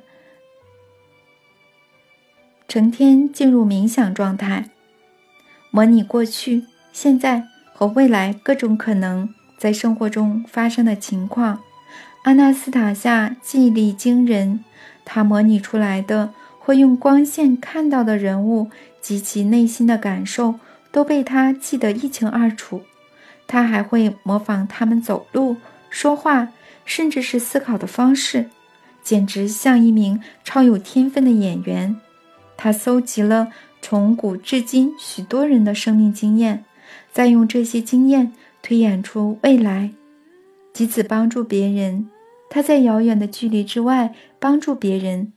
[2.67, 4.69] 成天进入冥想状态，
[5.71, 11.63] 模拟过去、现在和未来各种可能在生活中发生的情况。
[12.25, 14.63] 阿纳斯塔夏记忆力惊人，
[15.03, 18.69] 他模拟出来的会用光线看到的人物
[19.01, 20.59] 及其内心的感受
[20.91, 22.83] 都被他记得一清二楚。
[23.47, 25.57] 他还会模仿他们走路、
[25.89, 26.49] 说话，
[26.85, 28.51] 甚至是思考的方式。
[29.05, 31.95] 简直像一名超有天分的演员。
[32.57, 33.49] 他搜集了
[33.81, 36.65] 从古至今许多人的生命经验，
[37.11, 39.91] 再用这些经验推演出未来，
[40.73, 42.09] 藉此帮助别人。
[42.49, 45.33] 他在遥远的距离之外帮助别人，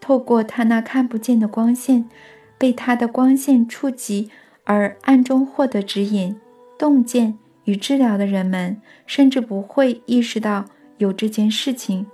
[0.00, 2.08] 透过他那看不见的光线，
[2.56, 4.30] 被他的光线触及
[4.64, 6.34] 而暗中获得指引、
[6.78, 10.64] 洞见与治疗的人们，甚至不会意识到
[10.98, 12.06] 有这件事情。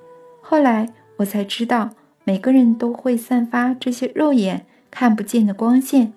[0.49, 1.91] 后来我才知道，
[2.23, 6.13] 每个人都会散发这些肉眼看不见的光线，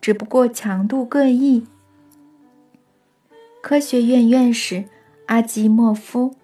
[0.00, 1.64] 只不过强度各异。
[3.60, 4.86] 科学院院士
[5.26, 6.34] 阿基莫夫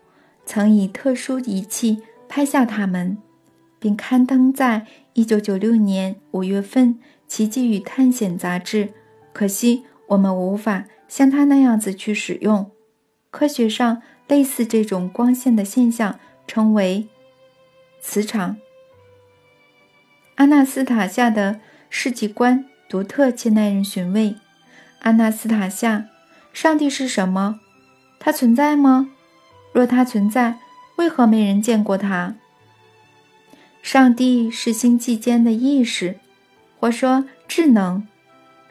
[0.47, 3.19] 曾以特殊仪器拍下它们，
[3.81, 6.95] 并刊登在1996年5月份
[7.27, 8.91] 《奇迹与探险》杂志。
[9.33, 12.71] 可惜我们无法像他那样子去使用。
[13.33, 16.21] 科学上，类似这种光线的现象。
[16.49, 17.07] 称为
[18.01, 18.57] 磁场。
[20.37, 24.35] 阿纳斯塔夏的世界观独特且耐人寻味。
[25.01, 26.07] 阿纳斯塔夏，
[26.53, 27.61] 上帝是什么？
[28.19, 29.11] 它存在吗？
[29.73, 30.59] 若它存在，
[30.97, 32.35] 为何没人见过它？
[33.83, 36.19] 上帝是星际间的意识，
[36.81, 38.07] 或说智能，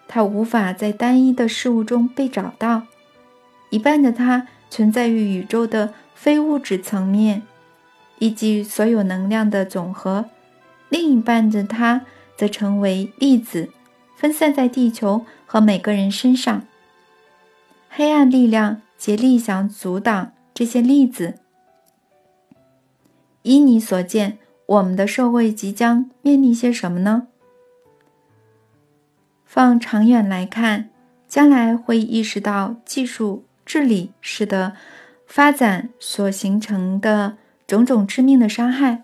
[0.07, 2.83] 它无法在单一的事物中被找到。
[3.69, 7.43] 一半的它存在于宇宙的非物质层面。
[8.19, 10.25] 以及所有能量的总和，
[10.89, 13.69] 另一半的它则成为粒子，
[14.15, 16.63] 分散在地球和每个人身上。
[17.89, 21.35] 黑暗力量竭力想阻挡这些粒子。
[23.43, 27.27] 依你所见，我们的社会即将面临些什么呢？
[29.45, 30.89] 放长远来看，
[31.27, 34.73] 将来会意识到技术治理式的
[35.25, 37.37] 发展所形成的。
[37.67, 39.03] 种种致命的伤害，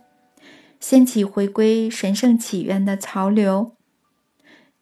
[0.80, 3.74] 掀起回归神圣起源的潮流。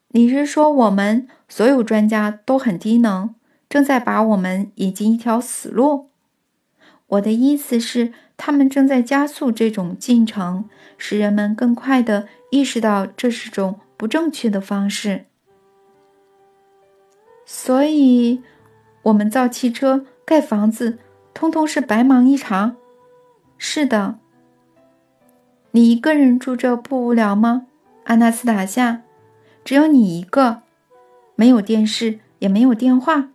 [0.09, 3.33] 你是说我们所有专家都很低能，
[3.67, 6.11] 正在把我们引进一条死路？
[7.07, 15.25] 我的意思是，他们正在加速这种进程，使人们更快地意识到这是种不正确的方式。
[17.45, 18.41] 所以，
[19.03, 20.99] 我们造汽车、盖房子，
[21.33, 22.77] 通通是白忙一场。
[23.63, 24.17] 是的，
[25.69, 27.67] 你一个人住这不无聊吗，
[28.05, 29.03] 阿纳斯塔夏？
[29.63, 30.63] 只有你一个，
[31.35, 33.29] 没有电视，也没有电话。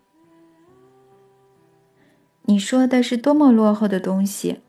[2.42, 4.62] 你说的是多么落后的东西！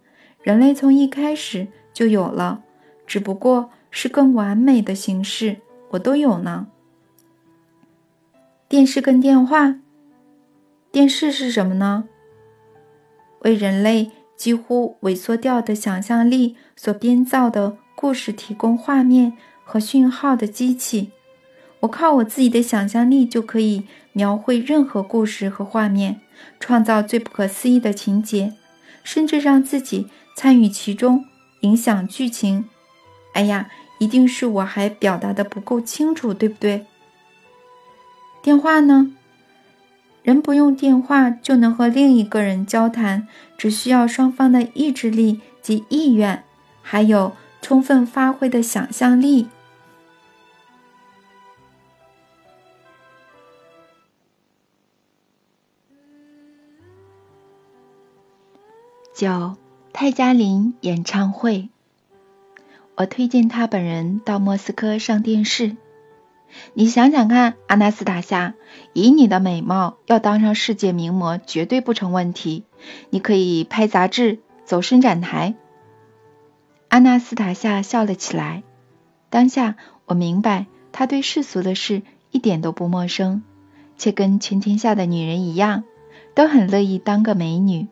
[0.43, 2.63] 人类从一开始就有了，
[3.08, 5.58] 只不过是更完美的形式。
[5.89, 6.67] 我都有呢。
[8.70, 9.80] 电视跟电话，
[10.91, 12.08] 电视是什么呢？
[13.39, 14.12] 为人类。
[14.38, 21.10] 几乎萎缩掉的想象力所编造的故事，提供画面和讯号的机器。
[21.82, 26.21] 我靠我自己的想象力就可以描绘任何故事和画面，
[26.60, 28.54] 创造最不可思议的情节，
[29.04, 31.26] 甚至让自己参与其中，
[31.62, 32.65] 影响剧情。
[33.34, 33.69] 哎呀，
[34.00, 36.85] 一定是我还表达的不够清楚，对不对？
[38.42, 39.13] 电话呢？
[40.28, 46.44] 人不用电话就能和另一个人交谈，只需要双方的意志力及意愿，
[46.82, 49.48] 还有充分发挥的想象力。
[59.15, 59.56] 九，
[59.94, 61.69] 泰加林演唱会，
[62.96, 65.78] 我推荐他本人到莫斯科上电视。
[66.73, 68.56] 你想想看，阿纳斯塔夏，
[68.93, 72.65] 以你的美貌，要当上世界名模绝对不成问题。
[73.10, 75.56] 你可以拍杂志，走伸展台。
[76.89, 78.63] 阿纳斯塔夏笑了起来。
[79.29, 79.75] 当下，
[80.06, 83.43] 我明白他对世俗的事一点都不陌生，
[83.98, 85.83] 且跟全天下的女人一样，
[86.33, 87.87] 都很乐意当个美女。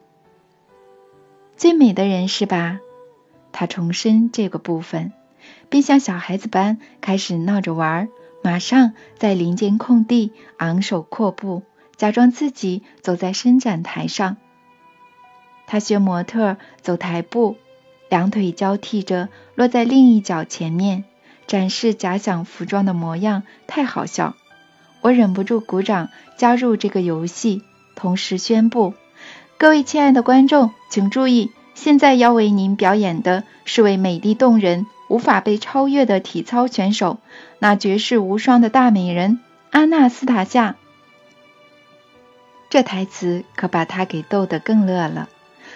[1.57, 2.79] 最美的人是吧？
[3.51, 5.13] 他重申这个部分，
[5.69, 8.09] 并像小孩子般开始闹着玩，
[8.45, 11.63] 马上在林间空地昂首阔步，
[11.95, 14.37] 假装自己走在伸展台上。
[15.65, 17.57] 他学模特走台步，
[18.07, 21.05] 两腿交替着落在另一脚前面，
[21.47, 24.35] 展示假想服装的模样，太好笑。
[25.01, 27.63] 我忍不住鼓掌，加入这个游戏，
[27.95, 28.93] 同时宣布：
[29.57, 31.49] 各位亲爱的观众，请注意。
[31.73, 37.17] 现在要为您表演的是位美丽动人、无法被超越的体操选手，
[37.65, 39.39] 那绝世无双的大美人
[39.71, 40.75] 阿纳斯塔夏。
[42.69, 45.29] 这台词可把他给逗得更乐了。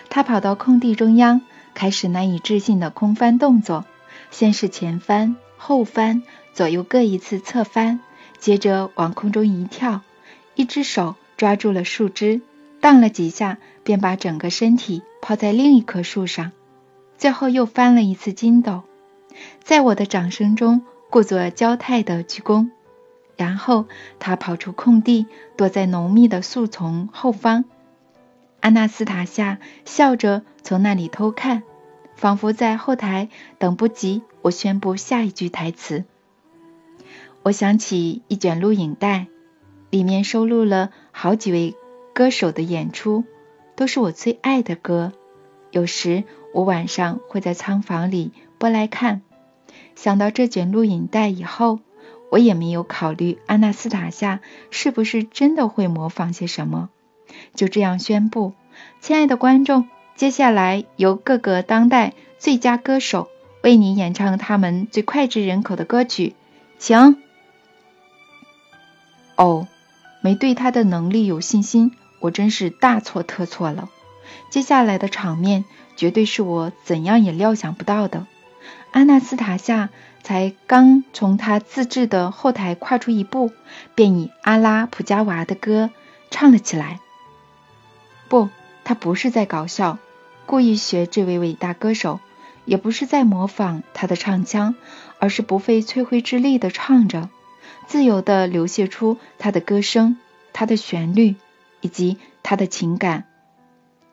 [0.07, 1.41] 他跑到空地中央，
[1.73, 3.85] 开始难以置信的空翻动作，
[4.29, 6.21] 先是前翻、后翻，
[6.53, 7.99] 左右各一次侧翻，
[8.37, 10.01] 接着往空中一跳，
[10.53, 12.41] 一只手抓住了树枝。
[12.81, 16.51] 荡了几下，便把整个身体抛在另一棵树上，
[17.17, 18.83] 最后又翻了一次筋斗，
[19.63, 22.70] 在我的掌声中故作娇态的鞠躬，
[23.36, 23.88] 然后
[24.20, 25.26] 他跑出空地，
[25.57, 27.66] 躲在浓密的树丛后方。
[28.60, 31.64] 阿纳斯塔夏笑着从那里偷看，
[32.16, 36.05] 仿佛在后台等不及我宣布下一句台词。
[37.41, 39.28] 我想起一卷录影带，
[39.89, 41.76] 里面收录了好几位。
[42.12, 43.24] 歌手的演出
[43.78, 45.14] 都是我最爱的歌，
[45.72, 49.22] 有时我晚上会在仓房里播来看。
[50.00, 51.82] 想到这卷录影带以后，
[52.32, 54.39] 我也没有考虑阿纳斯塔夏
[54.72, 56.88] 是不是真的会模仿些什么，
[57.54, 58.54] 就这样宣布：
[59.02, 63.28] 亲爱的观众，接下来由各个当代最佳歌手
[63.62, 66.34] 为你演唱他们最脍炙人口的歌曲，
[66.78, 67.18] 请。
[69.36, 69.68] 哦，
[70.22, 71.91] 没对他的能力有信心。
[72.22, 73.89] 我真是大错特错了，
[74.50, 75.66] 接下来的场面
[75.97, 78.28] 绝对是我怎样也料想不到的。
[78.91, 79.89] 阿纳斯塔夏
[80.23, 83.51] 才刚从他自制的后台跨出一步，
[83.95, 85.89] 便以阿拉普加娃的歌
[86.31, 86.99] 唱了起来。
[88.27, 88.49] 不，
[88.83, 89.97] 他不是在搞笑，
[90.45, 92.19] 故意学这位伟大歌手，
[92.65, 94.75] 也不是在模仿他的唱腔，
[95.19, 97.29] 而是不费吹灰之力的唱着，
[97.87, 100.17] 自由的流泻出他的歌声，
[100.53, 101.35] 他的旋律。
[101.81, 103.23] 以及他的情感，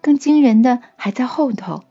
[0.00, 1.82] 更惊人的还在后头。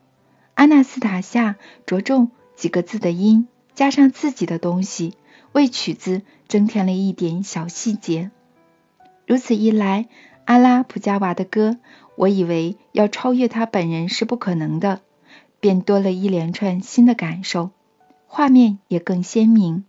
[0.53, 1.55] 阿纳斯塔夏
[1.85, 5.13] 着重几个字的音，加上自己的东西，
[5.51, 8.31] 为曲子增添了一点小细节。
[9.27, 10.07] 如此一来，
[10.45, 11.77] 阿拉普加娃的歌，
[12.15, 15.01] 我以为要超越他本人是不可能的，
[15.59, 17.71] 便多了一连串新的感受，
[18.27, 19.83] 画面也更鲜明。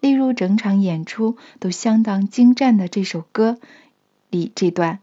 [0.00, 3.58] 例如，整场演出都相当精湛的这首歌
[4.30, 5.00] 里这段。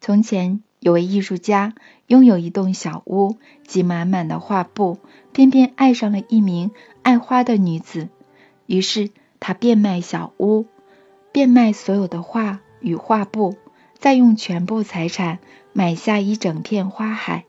[0.00, 1.74] 从前有位艺术家，
[2.06, 4.98] 拥有一栋小屋及满满的画布，
[5.32, 6.72] 偏偏爱上了一名
[7.02, 8.08] 爱花的女子。
[8.66, 10.66] 于是他变卖小屋，
[11.32, 13.56] 变卖所有的画与画布，
[13.98, 15.38] 再用全部财产
[15.72, 17.44] 买下一整片花海。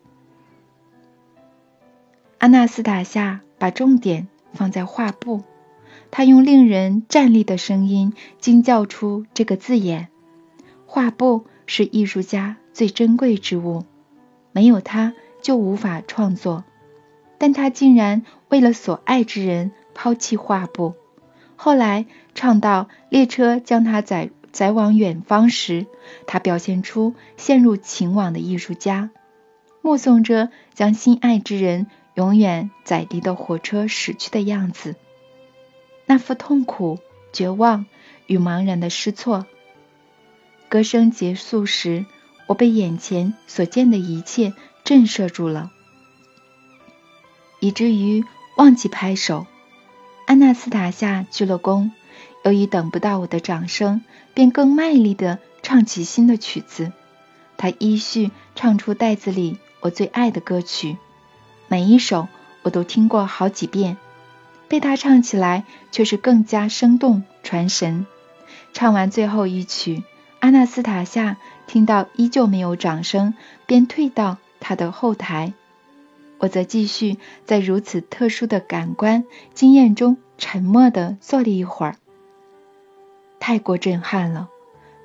[2.38, 5.44] 阿纳斯塔夏把重点放在画布，
[6.12, 10.10] 他用令人站立的声音惊叫出这个字眼：
[10.86, 11.46] 画布。
[11.68, 13.86] 是艺术家最珍贵之物，
[14.52, 16.64] 没有它就无法创作。
[17.38, 20.94] 但他竟然为了所爱之人抛弃画布。
[21.56, 22.06] 后来
[22.36, 25.88] 唱到列车将他载载往远方时，
[26.28, 29.10] 他表现出陷入情网的艺术家，
[29.82, 34.96] 目送着将心爱之人永远载离的火车驶去的样子，
[36.06, 37.00] 那副痛苦、
[37.34, 37.86] 绝望
[38.28, 39.48] 与茫然的失措。
[40.70, 42.06] 歌声结束时，
[42.52, 45.72] 我被眼前所见的一切震慑住了，
[47.62, 48.26] 以至于
[48.58, 49.48] 忘记拍手。
[50.28, 51.92] 安娜斯塔夏鞠了躬，
[52.44, 54.02] 由于等不到我的掌声，
[54.34, 56.92] 便更卖力地唱起新的曲子。
[57.56, 60.98] 他依序唱出袋子里我最爱的歌曲，
[61.70, 62.28] 每一首
[62.64, 63.96] 我都听过好几遍，
[64.68, 68.06] 被他唱起来却是更加生动传神。
[68.74, 70.04] 唱完最后一曲。
[70.42, 71.38] 阿纳斯塔夏
[71.72, 73.34] 听到依旧没有掌声，
[73.66, 75.54] 便退到他的后台。
[76.38, 81.96] 我则继续在如此特殊的感官经验中沉默地坐了一会儿。
[83.40, 84.50] 太过震撼了！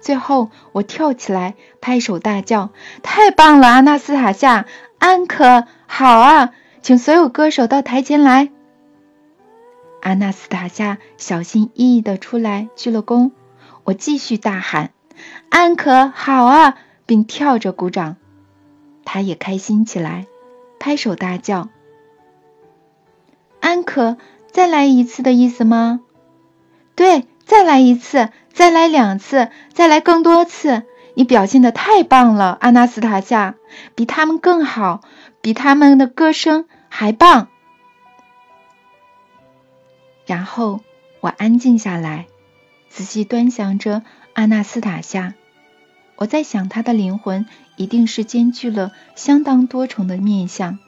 [0.01, 4.67] 最后，我跳起来，拍手大叫：“太棒了，阿纳斯塔夏！
[4.99, 6.53] 安可好啊！
[6.83, 8.51] 请所有歌手到台前来。”
[10.03, 13.31] 阿纳斯塔夏小心翼翼地出来鞠了躬。
[13.85, 14.91] 我继续大喊。
[15.49, 16.77] 安可好啊，
[17.07, 18.17] 并跳着鼓掌。
[19.05, 20.27] 他也开心起来，
[20.79, 21.69] 拍手大叫
[23.61, 24.17] ：“安可，
[24.51, 26.01] 再来一次的意思吗
[26.97, 30.83] ？”“对，再来一次，再来两次，再来更多次。
[31.15, 33.55] 你表现的太棒了，阿纳斯塔夏，
[33.95, 35.01] 比他们更好，
[35.41, 37.49] 比他们的歌声还棒。”
[40.27, 40.81] 然后
[41.21, 42.27] 我安静下来，
[42.91, 44.03] 仔细端详着
[44.37, 45.33] 阿纳斯塔夏。
[46.17, 50.79] 我在想，他的灵魂一定是兼具了相当多重的面相，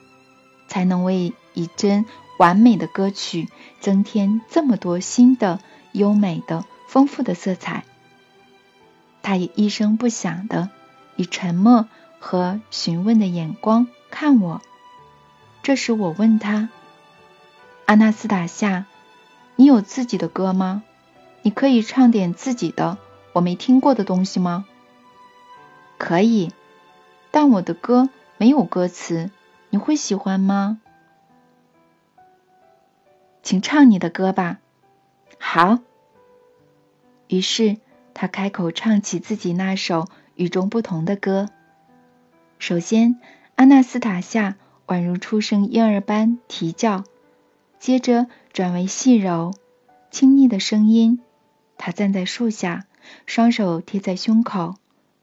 [0.67, 2.05] 才能为一帧
[2.37, 5.59] 完美的歌曲增添这么多新的、
[5.93, 7.85] 优美的、丰富的色彩。
[9.23, 10.69] 他也一声不响的，
[11.15, 11.87] 以沉默
[12.19, 14.61] 和询问的眼光看我。
[15.63, 16.69] 这时，我问他
[17.87, 18.85] ：“阿纳斯塔夏，
[19.55, 20.83] 你有自己的歌吗？
[21.41, 22.99] 你可以唱点自己的
[23.33, 24.65] 我没听过的东西吗？”
[25.97, 26.51] 可以，
[27.31, 29.29] 但我的歌没有歌词，
[29.69, 30.79] 你会喜欢吗？
[33.43, 34.59] 请唱你的歌吧。
[35.39, 35.79] 好。
[37.27, 37.77] 于是
[38.13, 41.49] 他开口唱起自己那首与众不同的歌。
[42.57, 43.19] 首先，
[43.55, 44.55] 阿纳斯塔夏
[44.87, 47.03] 宛如出生婴儿般啼叫，
[47.77, 49.53] 接着转为细柔、
[50.09, 51.21] 亲昵的声音。
[51.77, 52.85] 他站在树下，
[53.25, 54.75] 双手贴在胸口。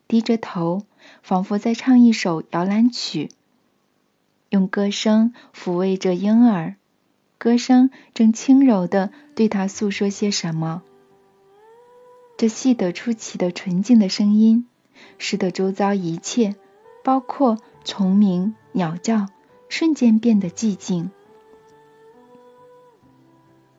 [0.09, 0.85] 低着头，
[1.23, 3.29] 仿佛在唱一首摇篮曲，
[4.51, 6.77] 用歌声抚慰着婴儿。
[7.39, 10.83] 歌声正轻柔的对他诉说些什么。
[12.37, 14.69] 这细得出奇的纯净的声音，
[15.19, 16.55] 使得周遭一切，
[17.03, 19.27] 包括虫鸣、鸟叫，
[19.69, 21.11] 瞬间变得寂静。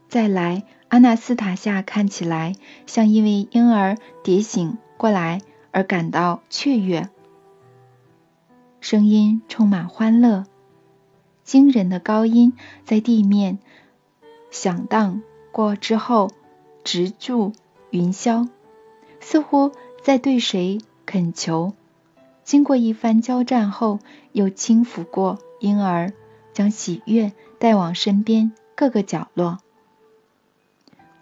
[0.09, 5.41] 再来，阿纳斯塔夏看起来像因为婴儿跌醒过来。
[5.69, 7.07] 而感到雀跃，
[8.79, 10.45] 声音充满欢乐，
[11.43, 13.59] 惊人的高音在地面
[14.49, 15.21] 响荡
[15.51, 16.31] 过之后
[16.83, 17.53] 直驻
[17.91, 18.49] 云霄，
[19.19, 19.71] 似乎
[20.01, 21.75] 在对谁恳求。
[22.43, 23.99] 经过一番交战后，
[24.31, 26.11] 又轻抚过婴儿，
[26.53, 29.59] 将喜悦带往身边各个角落。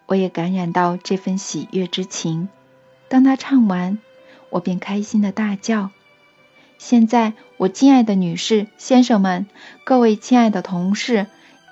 [0.06, 2.50] 我也感染到这份喜悦之情。
[3.08, 4.00] 当他唱完。
[4.52, 5.90] 我便开心的大叫
[6.78, 9.48] ：“现在，我敬爱的女士、先生们，
[9.84, 11.26] 各位亲爱的同事，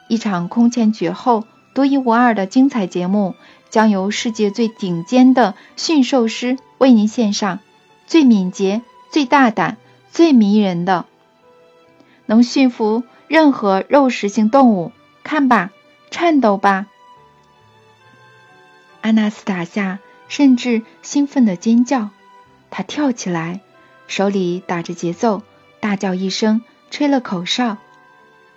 [0.10, 3.36] 一场空前绝后、独一无二的精彩节目
[3.70, 7.60] 将由世界最顶尖的驯兽师为您献上，
[8.06, 8.82] 最敏捷、
[9.12, 9.78] 最大胆、
[10.12, 11.06] 最迷人的，
[12.26, 14.92] 能驯服任何肉食性动物。
[15.24, 15.72] 看吧，
[16.12, 16.88] 颤抖吧！”
[19.04, 20.00] 阿纳斯塔夏
[20.30, 22.10] 甚至兴奋的尖叫。
[22.70, 23.60] 他跳起来，
[24.08, 25.42] 手里打着节奏，
[25.82, 27.78] 大叫一声，吹了口哨。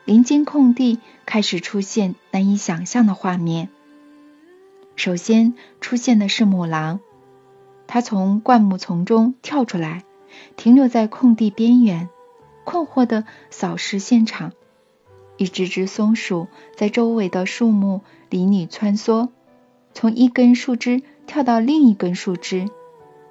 [0.04, 3.70] 林间空地开始出现难以想象的画面。
[4.94, 7.00] 首先出现的是母狼，
[7.88, 10.04] 它从灌木丛中跳出来，
[10.56, 12.08] 停留在空地边缘，
[12.64, 14.52] 困惑地扫视现场。
[15.38, 19.30] 一只只松鼠在周围的树木林里穿梭，
[19.96, 22.68] 从一根树枝跳到另一根树枝。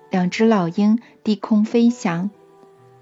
[0.10, 2.32] 两只老鹰低空飞翔，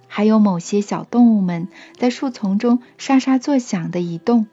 [0.09, 4.47] 还有某些小动物们在树丛中沙沙作响的移动。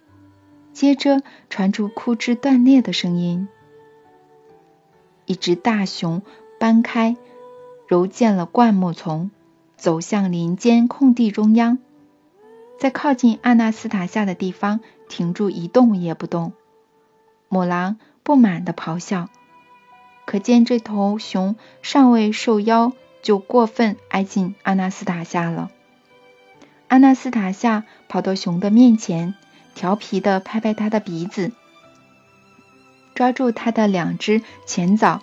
[0.73, 3.49] 接着传出枯枝断裂的声音。
[5.27, 6.23] 一只大熊
[6.61, 7.17] 搬开
[7.89, 9.33] 揉建了灌木丛，
[9.77, 11.79] 走向林间空地中央，
[12.79, 16.53] 在靠近阿纳斯塔夏的地方停住一动也不动。
[17.49, 17.97] 母狼
[18.31, 19.29] 不满的咆哮。
[20.25, 25.69] 可见这头熊尚未受邀，就过分挨近阿纳斯塔夏了。
[26.87, 29.35] 阿纳斯塔夏跑到熊的面前，
[29.75, 31.51] 调皮的拍拍它的鼻子，
[33.17, 35.23] 抓住它的两只前爪，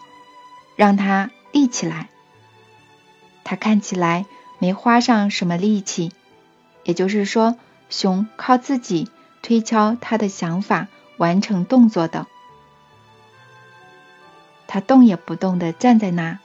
[0.75, 2.09] 让它立起来。
[3.45, 4.25] 它看起来
[4.59, 6.11] 没花上什么力气，
[6.83, 7.55] 也就是说，
[7.89, 9.09] 熊靠自己
[9.41, 12.27] 推敲它的想法，完成动作的。
[14.67, 16.39] 他动也不动地站在那，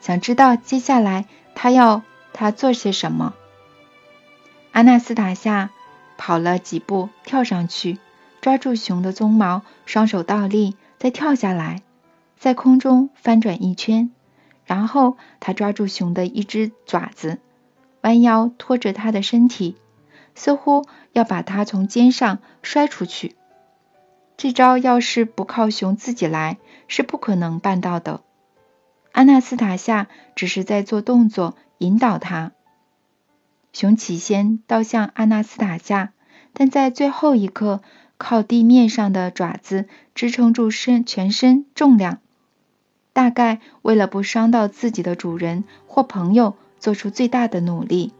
[0.00, 3.34] 想知道接下来他要他做些什么。
[4.72, 5.70] 阿纳斯塔夏
[6.18, 7.98] 跑了几步，跳上去，
[8.40, 11.82] 抓住熊的鬃毛，双手倒立，再跳下来，
[12.38, 14.10] 在空中翻转一圈，
[14.64, 17.38] 然后他抓住熊的一只爪子，
[18.02, 19.76] 弯腰拖着它的身体，
[20.34, 23.34] 似乎要把它从肩上摔出去。
[24.36, 26.58] 这招要是不靠熊自己来，
[26.88, 28.22] 是不可能办到的。
[29.12, 32.52] 阿纳斯塔夏只是在做动作引导他。
[33.72, 36.12] 熊起先倒向阿纳斯塔夏，
[36.52, 37.82] 但在最后一刻，
[38.18, 42.20] 靠地面上的爪子支撑住身全身重量，
[43.12, 48.12] 大概为了不伤到自己的主人或朋友，做出最大的努力。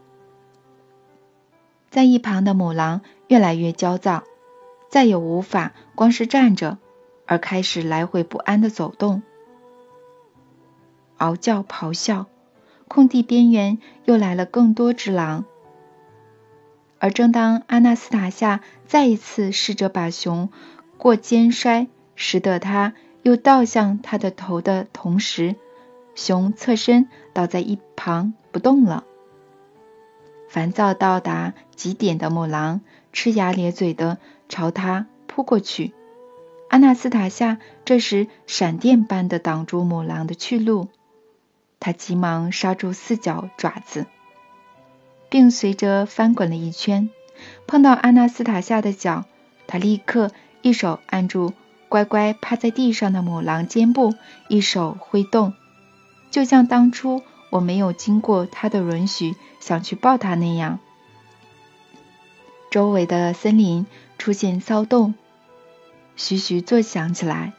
[1.89, 4.25] 在一旁的母狼越来越焦躁，
[4.91, 6.77] 再也无法光是站着，
[7.27, 9.22] 而开始来回不安的走动，
[11.18, 12.27] 嗷叫咆哮。
[12.89, 15.45] 空地边缘又来了更多只狼，
[17.01, 20.51] 而正当阿纳斯塔夏再一次试着把熊
[20.97, 25.57] 过肩摔，使得它又倒向他的头的同时，
[26.14, 29.03] 熊侧身倒在一旁不动了。
[30.49, 34.18] 烦躁到达极点的母狼呲牙咧嘴的
[34.49, 35.93] 朝他扑过去，
[36.77, 37.57] 阿纳斯塔夏
[37.87, 40.89] 这时闪电般的挡住母狼的去路。
[41.81, 44.05] 他急忙刹住四脚爪子，
[45.31, 47.09] 并随着翻滚了一圈，
[47.66, 49.24] 碰到阿纳斯塔夏的脚，
[49.66, 51.55] 他立刻一手按住
[51.89, 54.12] 乖乖趴在地上的母狼肩部，
[54.49, 55.55] 一手挥动，
[56.31, 60.79] 就像当初我没有经过他的允许想去抱他那样。
[62.70, 63.87] 周围的森林
[64.18, 65.14] 出现骚动，
[66.17, 67.53] 徐徐作响起来，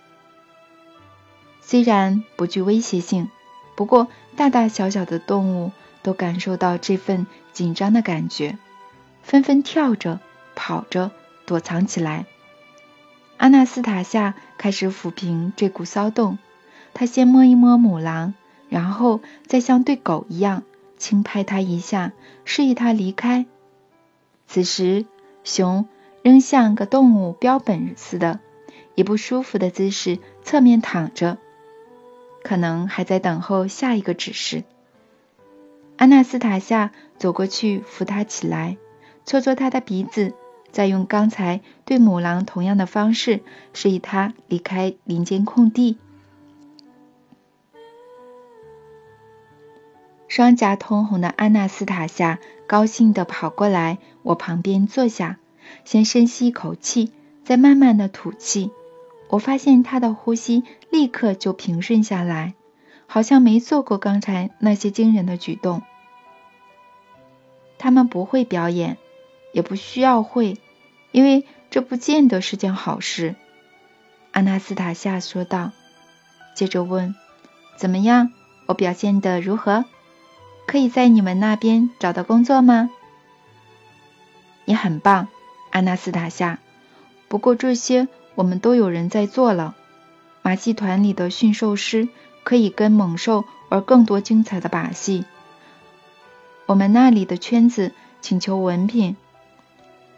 [1.62, 3.30] 虽然不具威胁性。
[3.76, 8.58] 不过，大大小小的动物都感受到这份紧张的感觉，
[9.22, 10.20] 纷纷跳着、
[10.55, 11.12] 跑着
[11.45, 12.26] 躲藏起来。
[13.38, 16.39] 阿纳斯塔夏开始抚平这股骚动，
[16.95, 18.34] 他先摸一摸母狼，
[18.70, 20.64] 然后再像对狗一样
[20.97, 23.45] 轻拍它一下，示意它离开。
[24.47, 25.05] 此时，
[25.43, 25.88] 熊
[26.24, 28.39] 仍像个动物标本似的，
[28.98, 31.38] 以不舒服的姿势侧面躺着。
[32.43, 34.64] 可能还在等候下一个指示。
[35.98, 38.78] 安纳斯塔夏走过去扶他起来，
[39.24, 40.34] 搓搓他的鼻子，
[40.72, 43.41] 再用刚才对母狼同样的方式
[43.72, 45.98] 示意他离开林间空地。
[50.28, 55.38] 双颊通红的安纳斯塔夏高兴地跑过来我旁边坐下，
[55.86, 57.12] 先深吸一口气，
[57.43, 58.72] 再慢慢的吐气。
[59.30, 62.53] 我发现他的呼吸立刻就平顺下来，
[63.07, 65.82] 好像没做过刚才那些惊人的举动。
[67.78, 68.97] 他们不会表演，
[69.51, 70.57] 也不需要会，
[71.11, 73.36] 因为这不见得是件好事。
[74.32, 75.71] 阿纳斯塔夏说道，
[76.55, 77.13] 接着问
[77.78, 78.32] ：“怎么样？
[78.65, 79.84] 我表现的如何？
[80.65, 82.89] 可以在你们那边找到工作吗？”
[84.63, 85.28] 你很棒，
[85.71, 86.59] 阿纳斯塔夏。
[87.28, 88.07] 不过这些。
[88.38, 89.75] 我们都有人在做了。
[90.43, 92.07] 马戏团里的驯兽师
[92.43, 95.25] 可以跟猛兽玩更多精彩的把戏。
[96.67, 99.15] 我们那里的圈子请求文凭，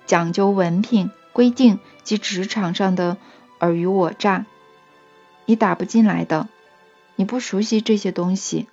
[0.06, 3.16] 讲究文凭规定及职场上的
[3.58, 4.46] 尔虞我诈，
[5.46, 6.50] 你打不进来的。
[7.16, 8.68] 你不熟悉这些东西。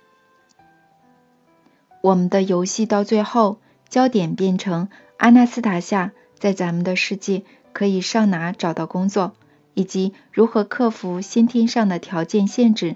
[2.01, 7.43] 我们的游戏到最后，焦点变成阿纳斯塔夏在咱们的世界。
[7.73, 9.33] 可以上哪找到工作，
[9.73, 12.95] 以及如何克服先天上的条件限制。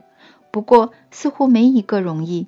[0.51, 2.47] 不过，似乎没一个容易，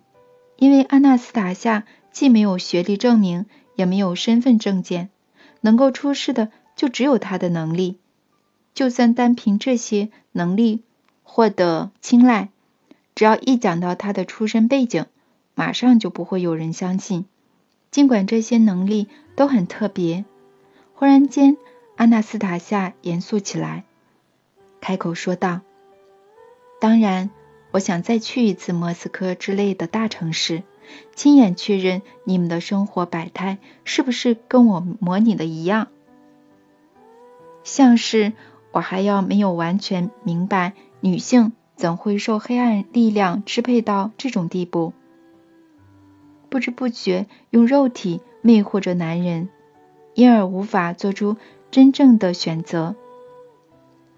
[0.58, 3.46] 因为阿纳斯塔夏既没有学历证明，
[3.76, 5.10] 也没有身份证件，
[5.62, 8.00] 能够出示的就只有他的能力。
[8.74, 10.82] 就算单凭这些能力
[11.22, 12.50] 获得青睐，
[13.16, 15.06] 只要一讲到他的出身背景，
[15.56, 17.26] 马上就不会有人相信。
[17.92, 20.26] 尽管这些能力都很特别，
[20.96, 21.56] 忽然间。
[21.96, 23.84] 阿纳斯塔夏严肃起来，
[24.82, 25.62] 开口说道
[26.82, 27.30] ：“当然，
[27.72, 30.64] 我想再去一次莫斯科之类的大城市，
[31.16, 35.88] 亲眼确认你们的生活百态是不是跟我模拟的一样。
[37.64, 38.34] 像是
[38.72, 44.94] 我还要没有完全明白女性怎会受黑暗力量支配到这种地步，
[46.50, 49.48] 不知不觉用肉体魅惑着男人，
[50.16, 51.38] 因而无法做出。”
[51.74, 52.94] 真正的选择，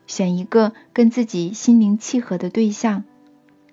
[0.07, 3.05] 选一个跟自己心灵契合的对象，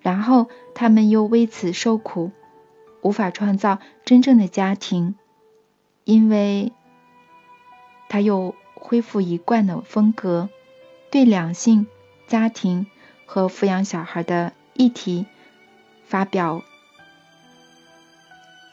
[0.01, 2.31] 然后他们又为此受苦，
[3.01, 5.15] 无法创造真正的家庭，
[6.05, 6.71] 因为
[8.07, 10.47] 他又恢复一贯的风格，
[11.11, 11.85] 对两性、
[12.25, 12.87] 家庭
[13.25, 15.25] 和抚养小孩的议题
[16.05, 16.63] 发表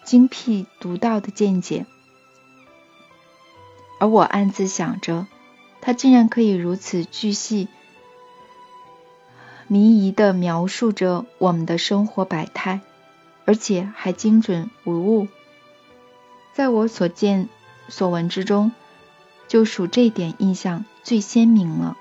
[0.04, 1.84] 精辟独到的见解。
[4.00, 5.26] 而我暗自想着，
[5.80, 7.68] 他竟然可以如此巨细
[9.68, 12.80] 靡遗地描述着我们的生活百态，
[13.44, 15.28] 而且还精准无误。
[16.54, 17.48] 在我所见
[17.88, 18.72] 所闻之中，
[19.46, 21.96] 就属这点印象最鲜明了。